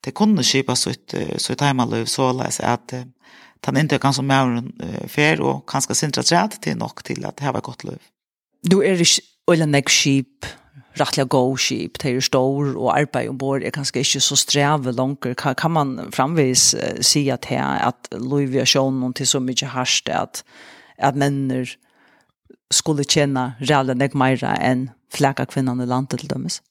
det 0.01 0.11
kunde 0.11 0.43
skipa 0.43 0.77
så 0.77 0.91
ett 0.91 1.15
så 1.37 1.53
ett 1.53 1.61
hemmalöv 1.61 2.05
så 2.05 2.33
läs 2.33 2.61
att 2.61 2.95
han 3.67 3.77
inte 3.77 3.99
kan 3.99 4.15
som 4.15 4.27
mer 4.27 4.63
fer 5.09 5.41
och 5.41 5.69
kanske 5.69 5.95
sentra 5.95 6.23
träd 6.23 6.51
till 6.61 6.77
nog 6.77 7.05
till 7.05 7.25
att 7.25 7.37
det 7.37 7.45
här 7.45 7.53
var 7.53 7.61
gott 7.61 7.85
löv. 7.85 7.99
Du 8.63 8.85
är 8.85 8.95
ju 8.95 9.05
eller 9.53 9.67
näck 9.67 9.91
skip 9.91 10.47
rattliga 11.01 11.27
go 11.27 11.57
ship 11.57 12.03
det 12.03 12.17
er 12.17 12.21
stor, 12.21 12.77
och 12.77 12.99
arbeid 12.99 13.29
ombord 13.29 13.63
är 13.63 13.71
kanske 13.71 13.99
inte 13.99 14.21
så 14.21 14.37
sträva 14.37 14.91
långt 14.91 15.37
Kan, 15.37 15.55
kan 15.55 15.71
man 15.71 16.13
framvis 16.13 16.75
uh, 16.75 17.01
se 17.01 17.31
att 17.31 17.45
här 17.45 17.89
att 17.89 18.09
Louis 18.13 18.51
Vuitton 18.51 19.13
til 19.13 19.27
så 19.27 19.41
mycket 19.41 19.69
harst 19.69 20.09
att 20.09 20.45
att 20.99 21.17
männer 21.17 21.77
skulle 22.71 23.05
känna 23.05 23.53
reale 23.61 23.95
nek 23.95 24.15
mera 24.15 24.57
än 24.57 24.91
fläcka 25.13 25.47
kvinnan 25.47 25.81
i 25.81 25.87
landet 25.87 26.21
till 26.21 26.29
dömes. 26.29 26.63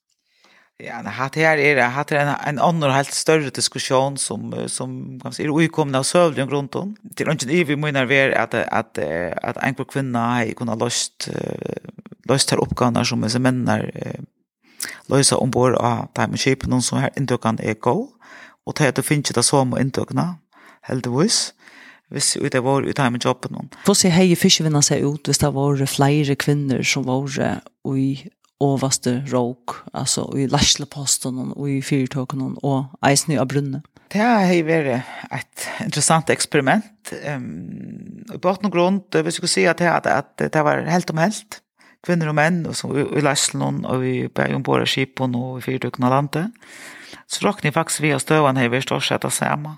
Ja, 0.77 1.03
det 1.03 1.09
här 1.09 1.57
är 1.57 1.75
det. 1.75 1.81
Här 1.81 2.13
är 2.13 2.25
en, 2.25 2.35
en 2.47 2.59
annan 2.59 2.91
helt 2.91 3.13
större 3.13 3.49
diskussion 3.49 4.17
som, 4.17 4.55
som 4.67 5.19
kanske 5.19 5.43
är 5.43 5.49
oikomna 5.49 5.99
av 5.99 6.03
sövligen 6.03 6.49
runt 6.49 6.75
om. 6.75 6.95
Det 7.01 7.23
är 7.23 7.31
inte 7.31 7.45
det 7.45 7.63
vi 7.63 7.75
menar 7.75 8.05
vi 8.05 8.35
att, 8.35 8.53
att, 8.53 8.97
att 9.43 9.57
en 9.57 9.75
kvinna 9.75 10.35
har 10.35 10.53
kunnat 10.53 10.79
löst 10.79 11.29
løst 12.29 12.51
her 12.51 12.61
oppgavene 12.63 13.05
som 13.05 13.23
disse 13.23 13.41
mennene 13.41 13.89
eh, 13.95 14.21
løser 15.11 15.41
ombord 15.41 15.77
av 15.79 16.07
time 16.15 16.39
skipen 16.39 16.75
som 16.81 17.01
her 17.03 17.13
inntøkene 17.19 17.63
er 17.63 17.79
gå, 17.79 17.95
og 18.63 18.75
til 18.77 18.91
at 18.91 18.97
du 18.97 19.03
finner 19.03 19.35
det 19.35 19.45
samme 19.45 19.79
inntøkene, 19.81 20.33
heldigvis, 20.87 21.53
hvis 22.13 22.35
det 22.51 22.61
var 22.63 22.85
ut 22.85 22.99
her 22.99 23.09
med 23.09 23.25
jobben. 23.25 23.71
Hvordan 23.85 24.13
heier 24.13 24.39
fiskevinna 24.39 24.83
seg 24.85 25.03
ut 25.03 25.27
hvis 25.27 25.41
det 25.41 25.53
var 25.55 25.81
flere 25.89 26.35
kvinner 26.35 26.83
som 26.85 27.07
var 27.07 27.63
i 27.97 28.09
ovaste 28.63 29.17
råk, 29.31 29.75
altså 29.93 30.27
i 30.37 30.45
lærsleposten 30.47 31.39
og 31.55 31.65
i 31.69 31.81
fyrtøkene 31.83 32.53
og 32.63 32.93
eisen 33.07 33.35
i 33.35 33.41
brunnet? 33.49 33.83
Det 34.13 34.21
har 34.21 34.51
vært 34.67 35.07
et 35.33 35.67
interessant 35.81 36.29
eksperiment. 36.29 37.13
Um, 37.25 38.21
I 38.29 38.37
båten 38.37 38.69
og 38.69 38.75
grunn, 38.75 38.99
hvis 39.09 39.39
skulle 39.39 39.49
si 39.51 39.65
at 39.65 39.81
det, 39.81 39.89
at 39.89 40.43
det 40.53 40.63
var 40.63 40.85
helt 40.85 41.09
om 41.09 41.21
helt, 41.21 41.62
kvinner 42.03 42.31
og 42.31 42.37
menn 42.37 42.63
og 42.69 42.75
så, 42.77 42.89
i, 42.97 43.05
i 43.17 43.23
Læsland 43.23 43.87
og 43.89 44.03
i 44.05 44.27
Bergenborg 44.27 44.87
Skipon 44.89 45.37
og 45.39 45.59
i 45.59 45.65
Fyrdøkken 45.65 46.07
av 46.07 46.13
landet. 46.17 46.67
Så 47.27 47.45
råkner 47.45 47.71
jeg 47.71 47.77
faktisk 47.77 48.03
vi 48.03 48.13
av 48.13 48.21
støvene 48.23 48.61
her, 48.61 48.71
vi 48.73 48.83
står 48.83 49.03
sett 49.05 49.25
av 49.25 49.33
samme. 49.33 49.77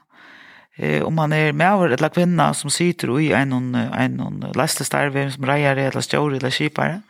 Eh, 0.77 1.03
om 1.05 1.13
man 1.15 1.34
er 1.34 1.53
med 1.55 1.72
over 1.72 1.94
eller 1.96 2.12
kvinna 2.12 2.50
som 2.53 2.70
sitter 2.74 3.13
i 3.20 3.32
en, 3.32 3.53
en, 3.53 3.75
en 3.96 5.32
som 5.32 5.48
reier 5.48 5.77
eller 5.77 6.03
stjør 6.03 6.36
eller 6.36 6.51
skipare, 6.51 7.01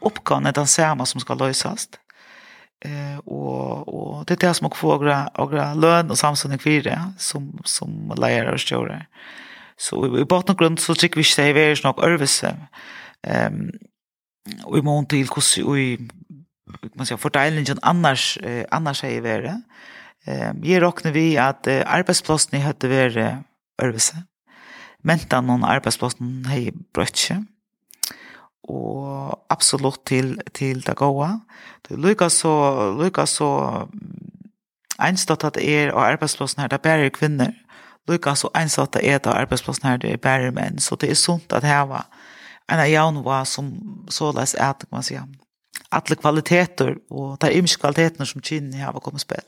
oppgaven 0.00 0.46
er 0.46 0.56
den 0.56 0.66
samme 0.66 1.06
som 1.06 1.22
skal 1.22 1.38
lösas. 1.38 1.86
Eh, 2.82 3.18
og, 3.26 3.86
og 3.86 4.24
det 4.26 4.40
er 4.40 4.48
det 4.48 4.56
som 4.58 4.66
å 4.66 4.74
få 4.74 4.96
lön 4.98 5.78
løn 5.78 6.10
og 6.10 6.18
samsynning 6.18 6.58
det 6.82 6.98
som, 7.18 7.52
som 7.64 8.10
leier 8.18 8.50
og 8.50 8.58
stjører. 8.58 9.06
Så 9.78 10.02
i, 10.02 10.22
i 10.22 10.26
botten 10.26 10.58
grunn 10.58 10.78
så 10.78 10.94
tykker 10.94 11.20
vi 11.20 11.26
ikke 11.26 11.42
det 11.42 11.48
er 11.48 11.58
veldig 11.60 11.84
nok 11.86 12.02
øvelse 12.08 12.54
og 14.64 14.78
i 14.78 14.84
mån 14.84 15.06
til 15.06 15.28
hvordan 15.28 15.66
og 15.68 15.78
i 15.78 15.96
man 16.96 17.06
sier, 17.06 17.20
fordelingen 17.20 17.80
annars, 17.82 18.36
eh, 18.42 18.64
annars 18.72 19.02
er 19.04 19.16
i 19.16 19.22
været. 19.22 19.62
Eh, 20.26 20.52
jeg 20.62 20.82
råkner 20.82 21.12
vi 21.12 21.36
at 21.36 21.66
eh, 21.66 21.82
arbeidsplassen 21.86 22.56
i 22.56 22.62
høyde 22.62 22.88
være 22.88 23.42
øvelse. 23.82 24.22
Mentan 25.02 25.44
någon 25.44 25.64
arbeidsplassen 25.64 26.46
hei 26.46 26.70
brøtje. 26.94 27.42
Og 28.70 29.38
absolutt 29.50 30.06
til, 30.06 30.38
til 30.54 30.86
det 30.86 30.96
gode. 30.96 31.40
Lykke 31.90 32.30
så, 32.30 32.52
lykke 32.94 33.26
så 33.26 33.48
einstått 35.02 35.44
at 35.44 35.58
er 35.58 35.90
og 35.92 36.06
arbeidsplassen 36.06 36.62
her, 36.62 36.68
det 36.70 36.78
er 36.78 36.86
bare 36.86 37.10
kvinner. 37.10 37.50
Lykke 38.08 38.36
så 38.38 38.50
einstått 38.54 38.96
at 38.96 39.04
er 39.04 39.18
og 39.26 39.34
arbeidsplassen 39.40 39.88
her, 39.88 39.96
det 39.96 40.12
er 40.12 40.22
bare 40.22 40.52
menn. 40.54 40.78
Så 40.78 40.94
det 40.94 41.10
er 41.10 41.18
sunt 41.18 41.52
at 41.52 41.66
her 41.66 41.82
var 41.90 42.06
en 42.68 42.90
jaun 42.90 43.22
var 43.22 43.44
som 43.44 44.06
såleis 44.08 44.54
er, 44.54 44.72
kan 44.72 44.88
man 44.90 45.02
säga. 45.02 45.28
Alla 45.88 46.16
kvaliteter 46.16 46.96
och 47.10 47.38
de 47.38 47.50
ymska 47.50 47.80
kvaliteterna 47.80 48.26
som 48.26 48.40
kvinnan 48.40 48.80
har 48.80 49.00
kommit 49.00 49.20
spel. 49.20 49.42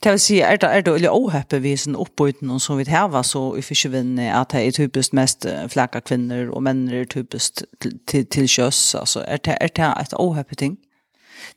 Det 0.00 0.10
vill 0.10 0.20
säga, 0.20 0.48
är 0.48 0.58
det, 0.58 0.66
är 0.66 0.82
det 0.82 0.94
eller 0.94 1.10
ohäppe 1.10 1.58
vid 1.58 1.80
sin 1.80 1.96
uppbyten 1.96 2.50
och 2.50 2.62
som 2.62 2.76
vi 2.76 2.90
har 2.90 3.22
så 3.22 3.56
i 3.58 3.62
fiskvinne 3.62 4.34
att 4.34 4.48
det 4.48 4.66
är 4.66 4.70
typiskt 4.72 5.12
mest 5.12 5.46
flacka 5.68 6.00
kvinnor 6.00 6.48
och 6.48 6.62
män 6.62 6.88
är 6.88 7.04
typiskt 7.04 7.62
till, 7.78 7.98
till, 8.06 8.26
till 8.26 8.48
köss. 8.48 8.94
Alltså, 8.94 9.20
är 9.20 9.38
det, 9.42 9.50
är 9.50 9.70
det 9.74 10.02
ett 10.02 10.14
ohäppe 10.14 10.54
ting? 10.54 10.76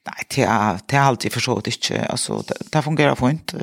Nej, 0.06 0.25
det 0.36 0.44
är, 0.44 0.79
det 0.86 0.96
är 0.96 1.01
alltid 1.01 1.34
förstått 1.34 1.67
inte. 1.67 2.06
Alltså, 2.06 2.44
det, 2.48 2.56
det 2.72 2.82
fungerar 2.82 3.15
fint. 3.15 3.53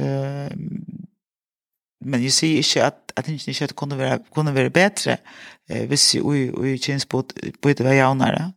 Men 2.04 2.22
jag 2.22 2.32
säger 2.32 2.56
inte 2.56 2.86
att, 2.86 3.12
att 3.16 3.24
det 3.24 3.48
inte 3.48 3.74
kunde 3.74 3.96
vara, 3.96 4.18
kunde 4.34 4.52
vara 4.52 4.70
bättre 4.70 5.18
eh, 5.68 5.88
vissi 5.88 6.20
vi 6.20 6.52
vi 6.60 6.78
känns 6.78 7.04
på 7.04 7.22
på 7.60 7.68
det 7.68 7.80
var 7.80 7.92
jaunare. 7.92 8.52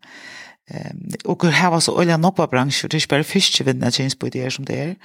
Eh, 0.69 0.91
och 1.25 1.45
här 1.45 1.71
var 1.71 1.79
så 1.79 1.97
olja 1.97 2.17
noppa 2.17 2.47
bransch 2.47 2.85
det 2.89 2.97
er 2.97 2.99
fiske 2.99 3.09
bare 3.09 3.23
fyrst 3.23 3.61
vinna 3.61 3.91
kjens 3.91 4.15
på 4.15 4.27
ideer 4.27 4.49
som 4.49 4.65
det 4.65 4.81
är. 4.81 4.95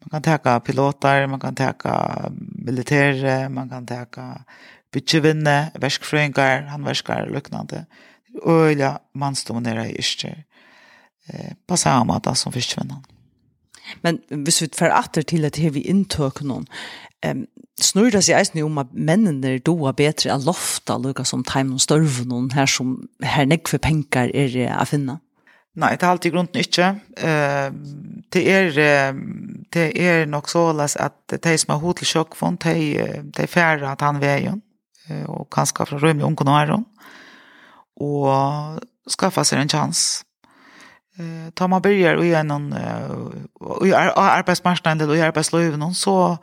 Man 0.00 0.22
kan 0.22 0.38
ta 0.38 0.60
pilotar, 0.60 1.26
man 1.26 1.40
kan 1.40 1.54
ta 1.54 2.30
militär, 2.66 3.48
man 3.48 3.68
kan 3.68 3.86
täcka 3.86 4.44
bitchevinne, 4.92 5.70
väskfrängar, 5.74 6.62
han 6.62 6.84
väskar 6.84 7.26
luknande. 7.26 7.86
Olja 8.42 8.98
mannsdominera 9.14 9.86
i 9.86 9.98
yrster. 9.98 10.44
Eh, 11.28 11.52
på 11.66 11.76
samma 11.76 12.20
sätt 12.20 12.38
som 12.38 12.52
fyrstvinnan. 12.52 13.04
Men 14.04 14.20
hvis 14.30 14.62
vi 14.62 14.70
får 14.78 14.94
atter 14.94 15.26
til 15.26 15.46
at 15.48 15.58
vi 15.58 15.84
inntøk 15.90 16.42
noen, 16.46 16.66
um, 17.26 17.44
snur 17.80 18.10
det 18.14 18.24
seg 18.26 18.38
eisen 18.38 18.60
om 18.64 18.80
at 18.82 18.92
mennene 18.92 19.56
doa 19.64 19.94
bedre 19.96 20.34
av 20.34 20.46
lofta, 20.46 20.98
lukka 20.98 21.26
som 21.28 21.44
time 21.46 21.78
og 21.78 21.84
størv 21.84 22.24
noen 22.28 22.50
her 22.56 22.68
som 22.70 22.96
her 23.24 23.48
nekve 23.48 23.80
penger 23.82 24.32
er 24.34 24.58
å 24.74 24.86
finne? 24.88 25.18
Nei, 25.78 25.92
det 25.94 26.02
er 26.02 26.10
alltid 26.10 26.34
grunden 26.34 26.62
ikke. 26.62 26.92
Uh, 27.20 27.68
det, 28.34 28.44
er, 28.50 29.12
det 29.74 29.90
er 29.94 30.24
nok 30.30 30.50
så 30.50 30.70
at 30.74 31.38
de 31.38 31.58
som 31.60 31.76
har 31.76 31.82
hodet 31.82 32.02
til 32.02 32.14
sjøkfond, 32.14 32.64
de, 32.64 33.20
de 33.36 33.50
færre 33.50 33.92
at 33.92 34.02
han 34.02 34.18
veien, 34.22 34.62
og 35.30 35.46
kanskje 35.54 35.86
fra 35.88 35.98
rømme 36.02 36.26
ungen 36.26 36.50
og 36.50 36.56
æren, 36.58 36.82
og 38.04 38.82
skaffa 39.08 39.46
seg 39.46 39.62
en 39.62 39.70
chans 39.72 40.02
eh 41.18 41.50
tar 41.54 41.68
man 41.68 41.82
börjar 41.82 42.14
och 42.14 42.26
gör 42.26 42.44
någon 42.44 42.72
och 43.58 44.22
arbetsmarknaden 44.22 45.10
och 45.10 45.16
arbetslivet 45.16 45.78
någon 45.78 45.94
så 45.94 46.38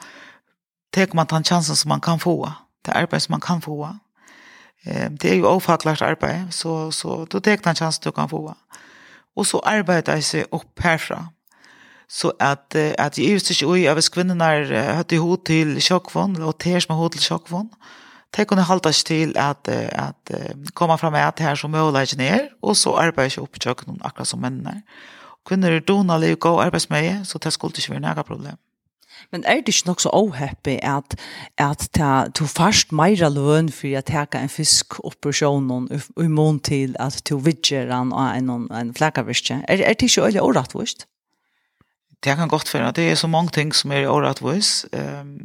tar 0.96 1.14
man 1.14 1.26
den 1.30 1.44
chansen 1.44 1.76
som 1.76 1.90
man 1.90 2.02
kan 2.02 2.20
få 2.20 2.54
det 2.82 2.92
arbete 2.92 3.20
som 3.20 3.34
man 3.34 3.42
kan 3.42 3.62
få 3.62 3.98
eh 4.84 5.10
det 5.12 5.32
är 5.32 5.36
ju 5.36 5.46
ofacklat 5.46 6.02
arbete 6.02 6.48
så 6.52 6.92
så 6.92 7.26
då 7.30 7.40
tar 7.40 7.60
man 7.66 7.76
chansen 7.76 8.02
du 8.04 8.12
kan 8.12 8.30
få 8.30 8.56
och 9.36 9.48
så 9.48 9.60
arbetar 9.60 10.22
sig 10.22 10.46
upp 10.52 10.80
härifrån 10.80 11.28
så 12.08 12.34
att 12.40 12.76
att 12.98 13.18
ju 13.18 13.32
just 13.32 13.62
ju 13.62 13.88
över 13.88 14.12
kvinnorna 14.14 14.46
hade 14.94 15.18
hot 15.18 15.46
till 15.46 15.82
chockvån 15.82 16.42
och 16.42 16.58
ter 16.58 16.86
med 16.90 16.98
hot 16.98 17.12
till 17.12 17.22
chockvån 17.22 17.70
eh 17.72 18.05
de 18.36 18.46
kunne 18.46 18.66
holde 18.68 18.92
seg 18.94 19.08
til 19.08 19.36
at, 19.40 19.70
at 19.72 20.32
komme 20.76 20.98
fram 21.00 21.16
med 21.16 21.24
at 21.24 21.40
her 21.40 21.56
som 21.56 21.72
mulighet 21.72 22.20
er, 22.20 22.50
og 22.62 22.76
så 22.76 22.96
arbeider 23.00 23.32
ikke 23.32 23.46
opp 23.46 23.56
i 23.56 23.64
kjøkkenen 23.64 24.04
akkurat 24.04 24.28
som 24.28 24.44
mennene. 24.44 24.82
Kvinner 25.46 25.72
er 25.72 25.86
donalig 25.86 26.34
og 26.36 26.40
gå 26.40 26.54
arbeidsmøye, 26.66 27.22
så 27.24 27.38
det 27.38 27.54
skulle 27.54 27.78
ikke 27.78 27.94
være 27.96 28.04
noe 28.08 28.28
problem. 28.28 28.58
Men 29.32 29.44
er 29.48 29.62
det 29.62 29.74
ikke 29.74 29.88
nok 29.88 30.02
så 30.02 30.10
åheppig 30.14 30.80
at, 30.84 31.16
at 31.58 31.90
ta, 31.94 32.28
du 32.40 32.46
først 32.46 32.92
meira 32.92 33.30
løn 33.32 33.70
for 33.74 33.98
å 33.98 34.04
ta 34.06 34.26
en 34.38 34.52
fisk 34.52 35.00
opp 35.06 35.26
i 35.26 35.34
i 36.24 36.28
mån 36.28 36.60
til 36.60 36.96
at 37.00 37.22
du 37.30 37.38
vidger 37.38 37.88
den 37.90 38.14
av 38.14 38.36
en, 38.36 38.50
en 38.72 38.94
flekkavirke? 38.94 39.64
Er, 39.68 39.82
er 39.82 39.94
det 39.94 40.10
ikke 40.10 40.28
øyelig 40.28 40.42
årettvist? 40.42 41.08
Det 42.24 42.36
kan 42.38 42.50
godt 42.50 42.74
være. 42.74 42.92
Det 42.92 43.12
er 43.12 43.16
så 43.16 43.28
mange 43.28 43.52
ting 43.54 43.76
som 43.76 43.92
er 43.92 44.10
årettvist. 44.10 44.88
Um, 44.94 45.38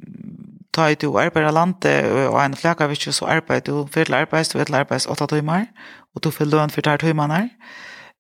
ta 0.73 0.89
i 0.91 0.95
du 0.95 1.17
arbeider 1.19 1.53
landet 1.55 2.11
og 2.29 2.39
en 2.45 2.57
flaka 2.57 2.87
vi 2.87 2.99
så 3.01 3.27
arbeid 3.27 3.67
du 3.67 3.87
fyrir 3.93 4.05
til 4.05 4.15
arbeid, 4.15 4.53
du 4.53 4.59
vet 4.59 4.67
til 4.67 4.75
arbeid 4.75 5.07
åtta 5.09 5.27
timer 5.27 5.67
og 6.15 6.25
du 6.25 6.31
får 6.31 6.45
løn 6.45 6.71
for 6.71 6.81
der 6.81 6.97
timerne 6.97 7.51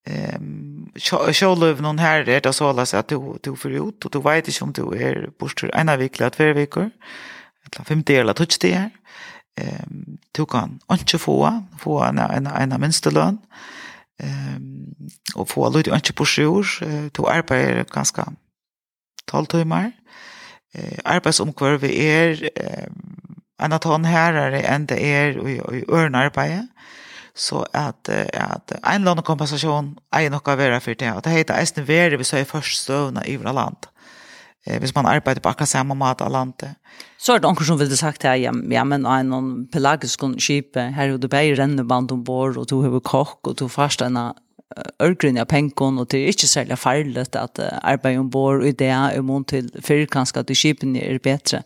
ehm 0.07 0.87
sjølv 0.99 1.80
noen 1.80 1.99
her 1.99 2.25
er 2.26 2.40
det 2.40 2.54
så 2.54 2.73
altså 2.73 2.99
at 2.99 3.11
du 3.11 3.37
du 3.45 3.54
får 3.57 3.80
ut 3.80 4.04
og 4.04 4.12
du 4.12 4.21
vet 4.21 4.49
ikke 4.49 4.62
om 4.62 4.73
du 4.73 4.90
er 4.92 5.30
bort 5.38 5.62
en 5.62 5.88
av 5.88 5.99
vikle 5.99 6.26
at 6.26 6.37
hver 6.37 6.54
viker 6.54 6.90
eller 7.64 7.85
fem 7.85 8.02
del 8.02 8.16
deler 8.16 8.33
touch 8.33 8.59
det 8.59 8.75
her 8.75 8.90
Um, 9.61 10.19
du 10.37 10.45
kan 10.45 10.80
ikke 10.92 11.19
få 11.19 11.50
få 11.78 12.02
en 12.02 12.19
en 12.19 12.47
en 12.47 12.73
av 12.73 12.80
minste 12.80 13.11
løn. 13.11 13.38
Um, 14.23 14.95
og 15.35 15.49
få 15.49 15.69
lite 15.69 15.97
ikke 15.97 16.12
på 16.12 16.25
du 17.16 17.25
arbeider 17.26 17.85
ganske 17.85 18.23
12 19.28 19.47
timer 19.47 19.85
ehm 19.85 19.92
eh, 20.75 20.99
arbeidsomkvarve 21.05 21.91
er 21.91 22.49
eh, 22.50 22.89
en 23.61 23.77
av 23.77 23.83
tån 23.85 24.09
herrere 24.09 24.62
enn 24.65 24.89
det 24.89 24.99
er 25.05 25.39
i, 25.41 25.59
i 25.61 25.85
ørnearbeidet. 25.89 26.69
Så 27.35 27.62
at, 27.77 28.09
at 28.11 28.73
en 28.75 29.00
eller 29.00 29.15
annen 29.15 29.25
kompensasjon 29.25 29.95
er 30.12 30.27
noe 30.33 30.43
å 30.43 30.57
være 30.59 30.81
for 30.83 30.99
det. 30.99 31.12
Og 31.15 31.23
det 31.25 31.33
heter 31.33 31.61
eisen 31.61 31.87
være 31.89 32.19
hvis 32.19 32.35
jeg 32.35 32.49
først 32.50 32.83
støvner 32.83 33.29
i 33.31 33.37
våre 33.39 33.55
land. 33.55 33.87
Eh, 34.67 34.79
hvis 34.79 34.95
man 34.95 35.07
arbeider 35.07 35.41
på 35.41 35.49
akkurat 35.49 35.69
samme 35.69 35.95
mat 35.97 36.21
av 36.21 36.33
landet. 36.33 36.77
Så 37.17 37.33
er 37.33 37.41
det 37.41 37.49
noen 37.49 37.65
som 37.65 37.79
ville 37.81 37.97
sagt 37.97 38.27
her, 38.29 38.37
ja, 38.37 38.53
ja 38.53 38.85
men 38.85 39.07
en 39.09 39.31
noen 39.33 39.50
pelagisk 39.73 40.27
skip, 40.37 40.77
her 40.77 41.15
er 41.15 41.17
det 41.17 41.31
bare 41.33 41.57
renneband 41.57 42.12
ombord, 42.12 42.59
og 42.61 42.69
du 42.69 42.83
har 42.83 43.00
kokk, 43.00 43.41
og 43.47 43.57
du 43.57 43.65
har 43.65 43.73
fast 43.73 44.03
en 44.05 44.19
örgrinn 44.99 45.39
av 45.39 45.45
penkon 45.45 45.99
och 45.99 46.07
det 46.07 46.19
är 46.19 46.27
inte 46.27 46.49
särskilt 46.49 46.81
farligt 46.81 47.37
att 47.37 47.59
uh, 47.59 47.65
arbeta 47.83 48.21
ombord 48.21 48.65
i 48.65 48.73
det 48.73 49.19
och 49.19 49.25
mån 49.25 49.45
till 49.45 49.81
för 49.83 50.07
kanske 50.07 50.41
att 50.41 50.57
skipen 50.57 50.97
är 50.97 51.19
bättre. 51.19 51.62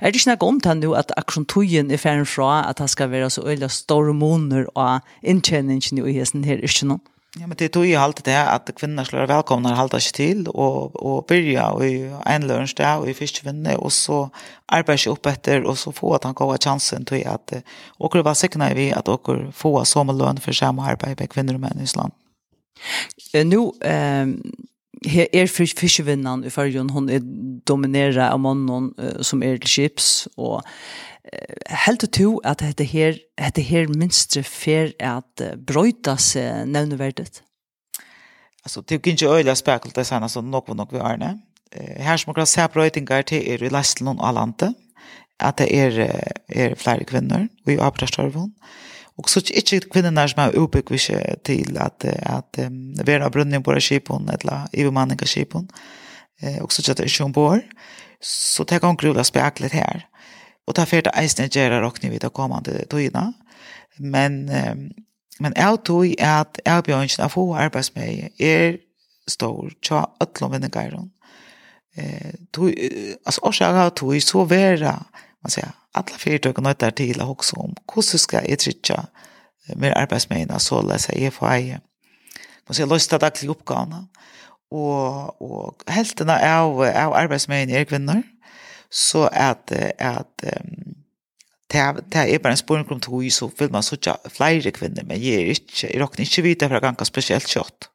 Är 0.00 0.12
det 0.12 0.18
inte 0.18 0.30
något 0.30 0.42
om 0.42 0.58
det 0.58 0.74
nu 0.74 0.94
att 0.94 1.18
aktiontojen 1.18 1.90
är 1.90 1.96
färre 1.96 2.24
från 2.24 2.52
att 2.52 2.76
det 2.76 2.88
ska 2.88 3.06
vara 3.06 3.30
så 3.30 3.42
öliga 3.42 3.68
stora 3.68 4.12
månader 4.12 4.78
och 4.78 5.00
intjäningen 5.22 6.08
i 6.08 6.12
hesten 6.12 6.44
här 6.44 6.56
är 6.56 6.84
inte 6.84 6.98
Ja, 7.40 7.46
men 7.46 7.56
det 7.56 7.68
tog 7.68 7.86
ju 7.86 7.94
alltid 7.94 8.24
det 8.24 8.48
att 8.48 8.70
kvinnor 8.76 9.04
skulle 9.04 9.26
vara 9.26 9.34
välkomna 9.36 9.72
att 9.72 9.78
hålla 9.78 10.00
sig 10.00 10.12
till 10.12 10.48
och, 10.48 10.96
och 10.96 11.24
börja 11.24 11.70
och 11.70 11.86
i 11.86 12.14
en 12.26 12.46
lönsdag 12.46 13.00
och 13.00 13.08
i 13.08 13.14
fiskvinne 13.14 13.76
och 13.76 13.92
så 13.92 14.30
arbeta 14.66 14.98
sig 14.98 15.12
upp 15.12 15.26
efter 15.26 15.62
och 15.62 15.78
så 15.78 15.92
få 15.92 16.14
att 16.14 16.24
han 16.24 16.34
gav 16.34 16.58
chansen 16.58 17.04
till 17.04 17.26
att 17.26 17.52
och 17.88 18.16
det 18.16 18.22
var 18.22 18.34
säkert 18.34 18.76
vi 18.76 18.92
att 18.92 19.08
åker 19.08 19.52
få 19.52 19.84
samma 19.84 20.12
lön 20.12 20.40
för 20.40 20.52
samma 20.52 20.86
arbete 20.86 21.14
med 21.18 21.30
kvinnor 21.30 21.54
och 21.54 21.60
män 21.60 21.78
i 21.80 21.82
Island. 21.82 22.12
Nu 23.44 23.72
her 25.06 25.26
er 25.32 25.46
fiskevinnan 25.46 26.44
i 26.44 26.50
fyrjun, 26.50 26.90
hon 26.90 27.08
er 27.10 27.22
dominera 27.68 28.30
av 28.32 28.40
mannen 28.42 28.90
som 29.22 29.42
er 29.42 29.58
til 29.62 29.68
chips, 29.68 30.28
og 30.36 30.62
helt 31.84 32.06
to 32.12 32.38
at 32.44 32.62
dette 32.64 32.84
her, 32.84 33.18
dette 33.38 33.62
her 33.62 33.90
minstre 33.92 34.42
fer 34.42 34.94
at 34.98 35.44
brøyta 35.66 36.16
seg 36.16 36.66
nevneverdet? 36.66 37.42
Alltså 38.64 38.82
det 38.82 39.02
kan 39.02 39.16
ju 39.16 39.28
öliga 39.28 39.54
spekelt 39.56 39.94
det 39.94 40.04
sen 40.04 40.22
alltså 40.22 40.40
nog 40.40 40.68
nog 40.76 40.92
vi 40.92 40.98
är 40.98 41.16
ne. 41.16 41.38
Här 41.98 42.16
som 42.16 42.34
kan 42.34 42.46
se 42.46 42.68
brötingar 42.68 43.22
till 43.22 43.48
er 43.48 43.62
i 43.62 43.70
Lästland 43.70 44.18
och 44.18 44.26
Alante 44.26 44.74
att 45.38 45.56
det 45.56 45.74
är 45.74 45.98
är 46.48 46.74
fler 46.74 47.04
kvinnor 47.04 47.48
och 47.66 47.72
i 47.72 47.80
Abrastorvon. 47.80 48.52
Eh 48.60 48.87
Och 49.18 49.30
så 49.30 49.40
inte 49.40 49.80
kvinnorna 49.80 50.28
som 50.28 50.42
är 50.42 50.56
uppbyggda 50.56 51.36
till 51.42 51.78
att, 51.78 52.04
att 52.22 52.58
um, 52.58 52.94
vara 52.94 53.30
brunnen 53.30 53.62
på 53.62 53.80
skipen, 53.80 54.28
eller 54.28 54.68
i 54.72 54.84
bemanning 54.84 55.18
av 55.22 55.26
skipen, 55.26 55.68
Eh, 56.40 56.62
och 56.62 56.72
så 56.72 56.90
att 56.92 56.96
det 56.96 57.20
är 57.20 57.22
ombord. 57.22 57.60
Så 58.20 58.64
det 58.64 58.78
kan 58.78 58.96
grula 58.96 59.24
speklet 59.24 59.72
här. 59.72 60.06
Och 60.66 60.74
det 60.74 60.82
är 60.82 60.86
för 60.86 61.08
att 61.08 61.18
eisen 61.18 61.48
gör 61.52 61.82
och 61.82 62.04
ni 62.04 62.10
vet 62.10 62.24
att 62.24 62.32
kommande 62.32 62.84
togna. 62.84 63.32
Men, 63.98 64.48
um, 64.48 64.90
men 65.38 65.52
jag 65.56 65.84
tror 65.84 66.14
att 66.18 66.58
jag 66.64 66.84
blir 66.84 67.02
inte 67.02 67.24
att 67.24 67.32
få 67.32 67.56
arbets 67.56 67.94
med 67.94 68.30
er 68.38 68.78
stor. 69.26 69.72
Tja, 69.82 70.10
ötlom 70.20 70.52
vinner. 70.52 71.08
Eh, 71.96 72.34
tog, 72.50 72.74
alltså, 73.24 73.40
orsak 73.40 73.68
har 73.68 73.90
tog 73.90 74.22
så 74.22 74.44
vera, 74.44 75.04
man 75.42 75.50
säger, 75.50 75.70
alla 75.98 76.18
fyrtøkken 76.18 76.64
nøytter 76.64 76.90
till 76.90 77.20
att 77.20 77.28
också 77.28 77.56
om 77.56 77.74
hvordan 77.94 78.18
ska 78.18 78.40
jag 78.48 78.58
trycka 78.58 79.06
med 79.76 79.92
arbeidsmeina 79.96 80.58
så 80.58 80.80
løs 80.82 81.08
jeg 81.08 81.22
jag 81.22 81.32
for 81.32 81.46
eie. 81.46 81.80
Man 82.68 82.74
skal 82.74 82.88
lösta 82.88 83.18
dagliga 83.18 83.50
oppgavene. 83.50 84.06
Och, 84.70 85.42
och 85.42 85.82
hälften 85.86 86.30
av, 86.30 86.80
av 86.80 87.14
arbeidsmeina 87.14 87.72
är 87.72 87.84
kvinnor. 87.84 88.22
Så 88.90 89.26
att, 89.26 89.72
att, 89.98 90.42
um, 90.42 90.94
det, 91.66 92.14
är 92.14 92.38
bara 92.38 92.50
en 92.50 92.56
spårning 92.56 92.86
om 92.90 93.00
tog, 93.00 93.32
så 93.32 93.50
vill 93.58 93.70
man 93.70 93.82
sitte 93.82 94.16
flera 94.24 94.70
kvinnor, 94.70 95.02
men 95.04 95.22
jag, 95.22 95.34
är 95.34 95.48
inte, 95.48 95.86
jag 95.92 96.00
råkner 96.00 96.24
inte 96.24 96.42
vite 96.42 96.68
för 96.68 96.74
att 96.74 96.82
ganska 96.82 97.04
speciellt 97.04 97.48
kött. 97.48 97.90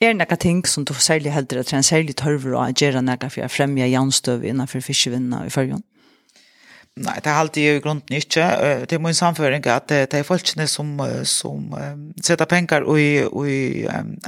Er 0.00 0.12
det 0.12 0.18
noen 0.18 0.36
ting 0.36 0.64
som 0.66 0.84
du 0.84 0.92
særlig 0.94 1.32
heldur 1.32 1.60
at 1.60 1.70
det 1.70 1.72
er 1.72 1.78
en 1.78 1.86
særlig 1.86 2.16
tørver 2.18 2.56
å 2.58 2.64
gjøre 2.74 3.00
noe 3.06 3.30
for 3.30 3.46
å 3.46 3.48
fremje 3.48 3.86
jernstøv 3.88 4.44
innenfor 4.44 4.82
fiskevinna 4.84 5.44
i 5.46 5.52
førjen? 5.54 5.84
Nei, 7.00 7.14
det 7.22 7.30
er 7.30 7.38
alltid 7.38 7.62
i 7.62 7.80
grunden 7.80 8.16
ikke. 8.18 8.46
Det 8.90 8.96
er 8.96 9.02
min 9.02 9.14
samføring 9.14 9.64
at 9.70 9.88
det 9.88 10.18
er 10.18 10.26
folkene 10.26 10.66
som, 10.68 10.98
som 11.24 11.70
setter 12.20 12.48
penger 12.50 12.84
i, 12.98 13.22
i 13.46 13.60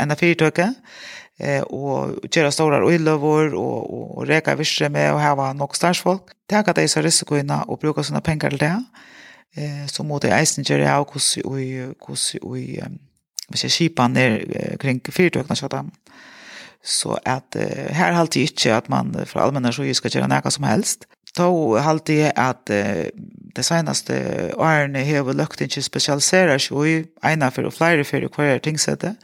NF4-tøket, 0.01 0.79
og 1.75 2.23
gjøre 2.31 2.53
store 2.55 2.79
uiløver 2.87 3.57
og, 3.59 3.91
og, 3.91 4.07
og 4.19 4.29
reker 4.31 4.57
visere 4.57 4.93
med 4.95 5.11
å 5.11 5.19
ha 5.21 5.51
nok 5.59 5.77
starsfolk. 5.77 6.33
Det 6.49 6.57
er 6.57 6.65
ikke 6.65 6.77
det 6.79 6.87
jeg 6.87 6.95
ser 6.95 7.07
risikoene 7.09 7.65
å 7.67 7.77
bruke 7.83 8.05
sånne 8.07 8.23
penger 8.25 8.55
til 8.55 8.63
det. 8.63 8.75
Så 9.93 10.07
må 10.07 10.23
det 10.23 10.33
eisen 10.33 10.65
gjøre 10.65 10.89
av 10.95 11.11
hvordan 11.11 11.59
vi 12.55 12.79
hvis 13.53 13.67
jeg 13.67 13.75
skipene 13.75 14.15
ned 14.17 14.79
kring 14.81 15.01
fyrtøkene 15.05 15.59
kjøttene. 15.59 15.93
Så 16.83 17.15
at 17.29 17.55
uh, 17.55 17.91
her 17.95 18.11
er 18.11 18.19
alltid 18.19 18.51
ikke 18.51 18.75
at 18.75 18.89
man 18.91 19.13
fra 19.31 19.45
allmenne 19.45 19.71
så 19.75 19.87
skal 19.95 20.17
gjøre 20.17 20.31
noe 20.31 20.51
som 20.51 20.67
helst 20.67 21.07
då 21.39 21.79
halte 21.79 22.13
jeg 22.13 22.33
at 22.37 22.71
uh, 22.71 23.09
det 23.57 23.65
senaste 23.65 24.15
årene 24.57 25.05
har 25.05 25.23
vi 25.23 25.33
lukt 25.37 25.61
inte 25.61 25.83
spesialisere 25.83 26.59
seg 26.61 26.87
i 26.89 26.95
ene 27.29 27.51
for 27.53 27.69
og 27.69 27.75
flere 27.77 28.05
for 28.05 28.29
hver 28.37 28.59
tingsette, 28.65 29.15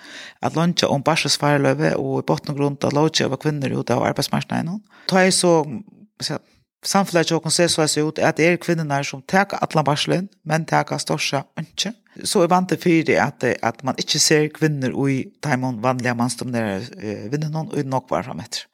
at 0.43 0.53
så 0.53 0.87
om 0.89 1.03
bashas 1.03 1.37
farlöve 1.37 1.95
och 1.95 2.19
i 2.19 2.27
bottengrund 2.27 2.85
att 2.85 2.93
luncha 2.93 3.25
av 3.25 3.37
kvinner 3.37 3.81
ut 3.81 3.91
av 3.91 4.03
arbetsmarknaden. 4.03 4.81
Da 5.11 5.27
er 5.27 5.31
så 5.31 5.83
så 6.21 6.39
samfället 6.85 7.33
och 7.33 7.53
se 7.53 7.69
så 7.69 8.09
ut 8.09 8.19
at 8.19 8.37
det 8.37 8.47
er 8.47 8.57
kvinnerne 8.57 9.05
som 9.05 9.23
tar 9.23 9.47
alle 9.51 9.85
barselen, 9.85 10.29
men 10.45 10.65
tar 10.65 10.99
største 10.99 11.43
ønske. 11.57 11.93
Så 12.25 12.43
er 12.43 12.47
vant 12.47 12.71
för 12.71 13.05
det 13.05 13.17
at, 13.17 13.45
at 13.63 13.85
man 13.85 13.95
ikke 13.99 14.19
ser 14.19 14.49
kvinner 14.49 15.09
i 15.09 15.25
de 15.43 15.83
vanlige 15.83 16.15
mansdominerade 16.15 16.87
eh, 17.03 17.31
vinnarna 17.31 17.61
och 17.61 17.87
nog 17.87 18.11
var 18.11 18.23
framåt. 18.23 18.67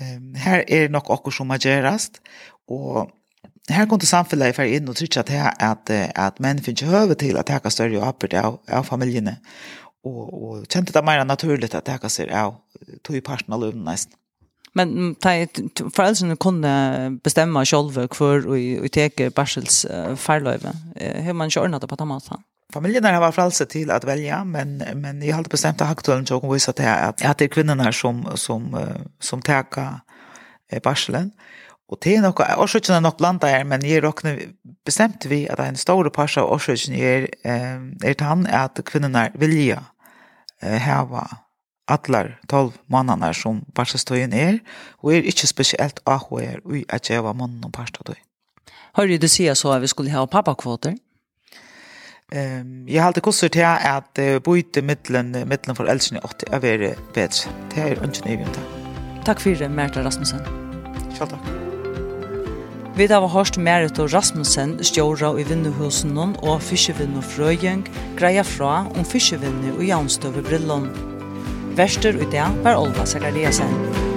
Um, 0.00 0.32
her 0.34 0.64
er 0.68 0.88
nok 0.90 1.10
okkur 1.10 1.34
som 1.34 1.52
har 1.54 1.62
gjerast, 1.62 2.18
og 2.68 3.12
her 3.70 3.86
kom 3.88 4.00
til 4.00 4.10
samfunnet 4.10 4.50
jeg 4.50 4.56
fer 4.56 4.72
inn 4.76 4.90
og 4.90 4.98
trykker 4.98 5.26
til 5.28 5.44
at, 5.44 5.90
at 5.90 6.40
menn 6.42 6.60
finner 6.64 6.82
ikke 6.82 6.90
høve 6.90 7.16
til 7.20 7.38
at 7.40 7.50
jeg 7.50 7.62
kan 7.62 7.72
større 7.72 8.02
oppbyrd 8.02 8.34
av, 8.40 8.58
av 8.68 8.88
familjene, 8.88 9.38
og, 10.04 10.20
og 10.34 10.66
kjente 10.66 10.92
det 10.92 11.04
mer 11.06 11.22
naturlig 11.24 11.70
at 11.72 11.88
jeg 11.88 12.02
kan 12.02 12.34
av 12.34 12.58
tog 13.06 13.16
i 13.16 13.24
parten 13.24 13.54
av 13.54 13.62
løvene 13.62 13.86
nesten. 13.86 14.18
Men 14.74 15.14
bestämma 15.14 16.34
kunne 16.42 17.20
bestemme 17.22 17.66
selv 17.66 17.94
hvor 18.10 18.42
og, 18.42 18.58
og 18.82 18.90
teke 18.90 19.30
barselsfarløyve. 19.30 20.72
Har 20.98 21.32
man 21.32 21.48
ikke 21.48 21.62
ordnet 21.62 21.80
det 21.82 21.88
på 21.88 21.96
den 21.96 22.10
måten? 22.10 22.42
familjen 22.72 23.04
har 23.04 23.20
varit 23.20 23.34
frälse 23.34 23.66
till 23.66 23.90
att 23.90 24.04
välja 24.04 24.44
men 24.44 24.78
men 24.94 25.22
jag 25.22 25.36
hade 25.36 25.48
bestämt 25.48 25.80
att 25.80 25.90
aktuellt 25.90 26.30
jag 26.30 26.40
kommer 26.40 26.54
visa 26.54 26.70
att 26.70 26.76
det 26.76 26.94
att 27.28 27.38
det 27.38 27.44
är 27.44 27.48
kvinnorna 27.48 27.92
som 27.92 28.28
som 28.34 28.76
som 29.20 29.42
täcka 29.42 30.00
barselen 30.82 31.30
och 31.88 31.98
det 32.00 32.16
är 32.16 32.22
nog 32.22 32.40
orsakerna 32.58 33.00
nog 33.00 33.16
blanda 33.16 33.50
är 33.50 33.64
men 33.64 33.88
jag 33.88 34.04
räknar 34.04 34.40
bestämt 34.84 35.26
vi 35.26 35.48
att 35.48 35.58
en 35.58 35.76
stor 35.76 36.10
passa 36.10 36.40
av 36.40 36.52
orsakerna 36.52 36.96
är 36.96 37.28
är 38.04 38.22
han 38.22 38.46
att 38.46 38.84
kvinnorna 38.84 39.30
vilja 39.34 39.84
ha 40.60 41.28
allar 41.86 42.40
12 42.46 42.72
månader 42.86 43.32
som 43.32 43.64
barselstöjen 43.74 44.32
är 44.32 44.58
och 44.96 45.14
är 45.14 45.22
inte 45.22 45.46
speciellt 45.46 46.00
ahår 46.04 46.60
och 46.64 46.94
att 46.94 47.10
jag 47.10 47.22
var 47.22 47.34
mannen 47.34 47.64
och 47.64 47.72
parsastöj. 47.72 48.16
Hörde 48.92 49.18
du 49.18 49.28
säga 49.28 49.54
så 49.54 49.72
att 49.72 49.82
vi 49.82 49.88
skulle 49.88 50.10
ha 50.12 50.26
pappakvoter? 50.26 50.96
Ehm 52.32 52.88
jag 52.88 53.02
har 53.02 53.06
alltid 53.06 53.22
kursat 53.22 53.52
till 53.52 53.64
att 53.64 54.14
byta 54.44 54.82
mellan 54.82 55.30
mellan 55.30 55.76
för 55.76 55.84
äldre 55.84 56.20
åt 56.22 56.42
att 56.42 56.62
vara 56.62 56.94
bättre. 57.14 57.50
Det 57.74 57.80
är 57.80 58.04
inte 58.04 58.28
en 58.28 58.46
Tack 59.24 59.40
för 59.40 59.50
det 59.50 59.68
Märta 59.68 60.04
Rasmussen. 60.04 60.40
Själv 61.18 61.30
tack. 61.30 61.40
Vi 62.96 63.06
har 63.06 63.28
hørt 63.28 63.56
Merit 63.56 63.98
og 63.98 64.12
Rasmussen 64.14 64.78
stjåra 64.84 65.32
i 65.40 65.42
vinduhusen 65.42 66.18
og 66.18 66.62
fiskevinn 66.62 67.16
og 67.18 67.24
frøyeng 67.26 67.82
greia 68.14 68.44
fra 68.46 68.86
om 68.94 69.04
fiskevinne 69.04 69.74
og 69.74 69.82
jaunstøve 69.82 70.42
brillon. 70.46 70.86
Verster 71.74 72.14
i 72.14 72.30
det 72.30 72.46
var 72.62 72.78
Olva 72.78 73.04
Sakariasen. 73.04 74.13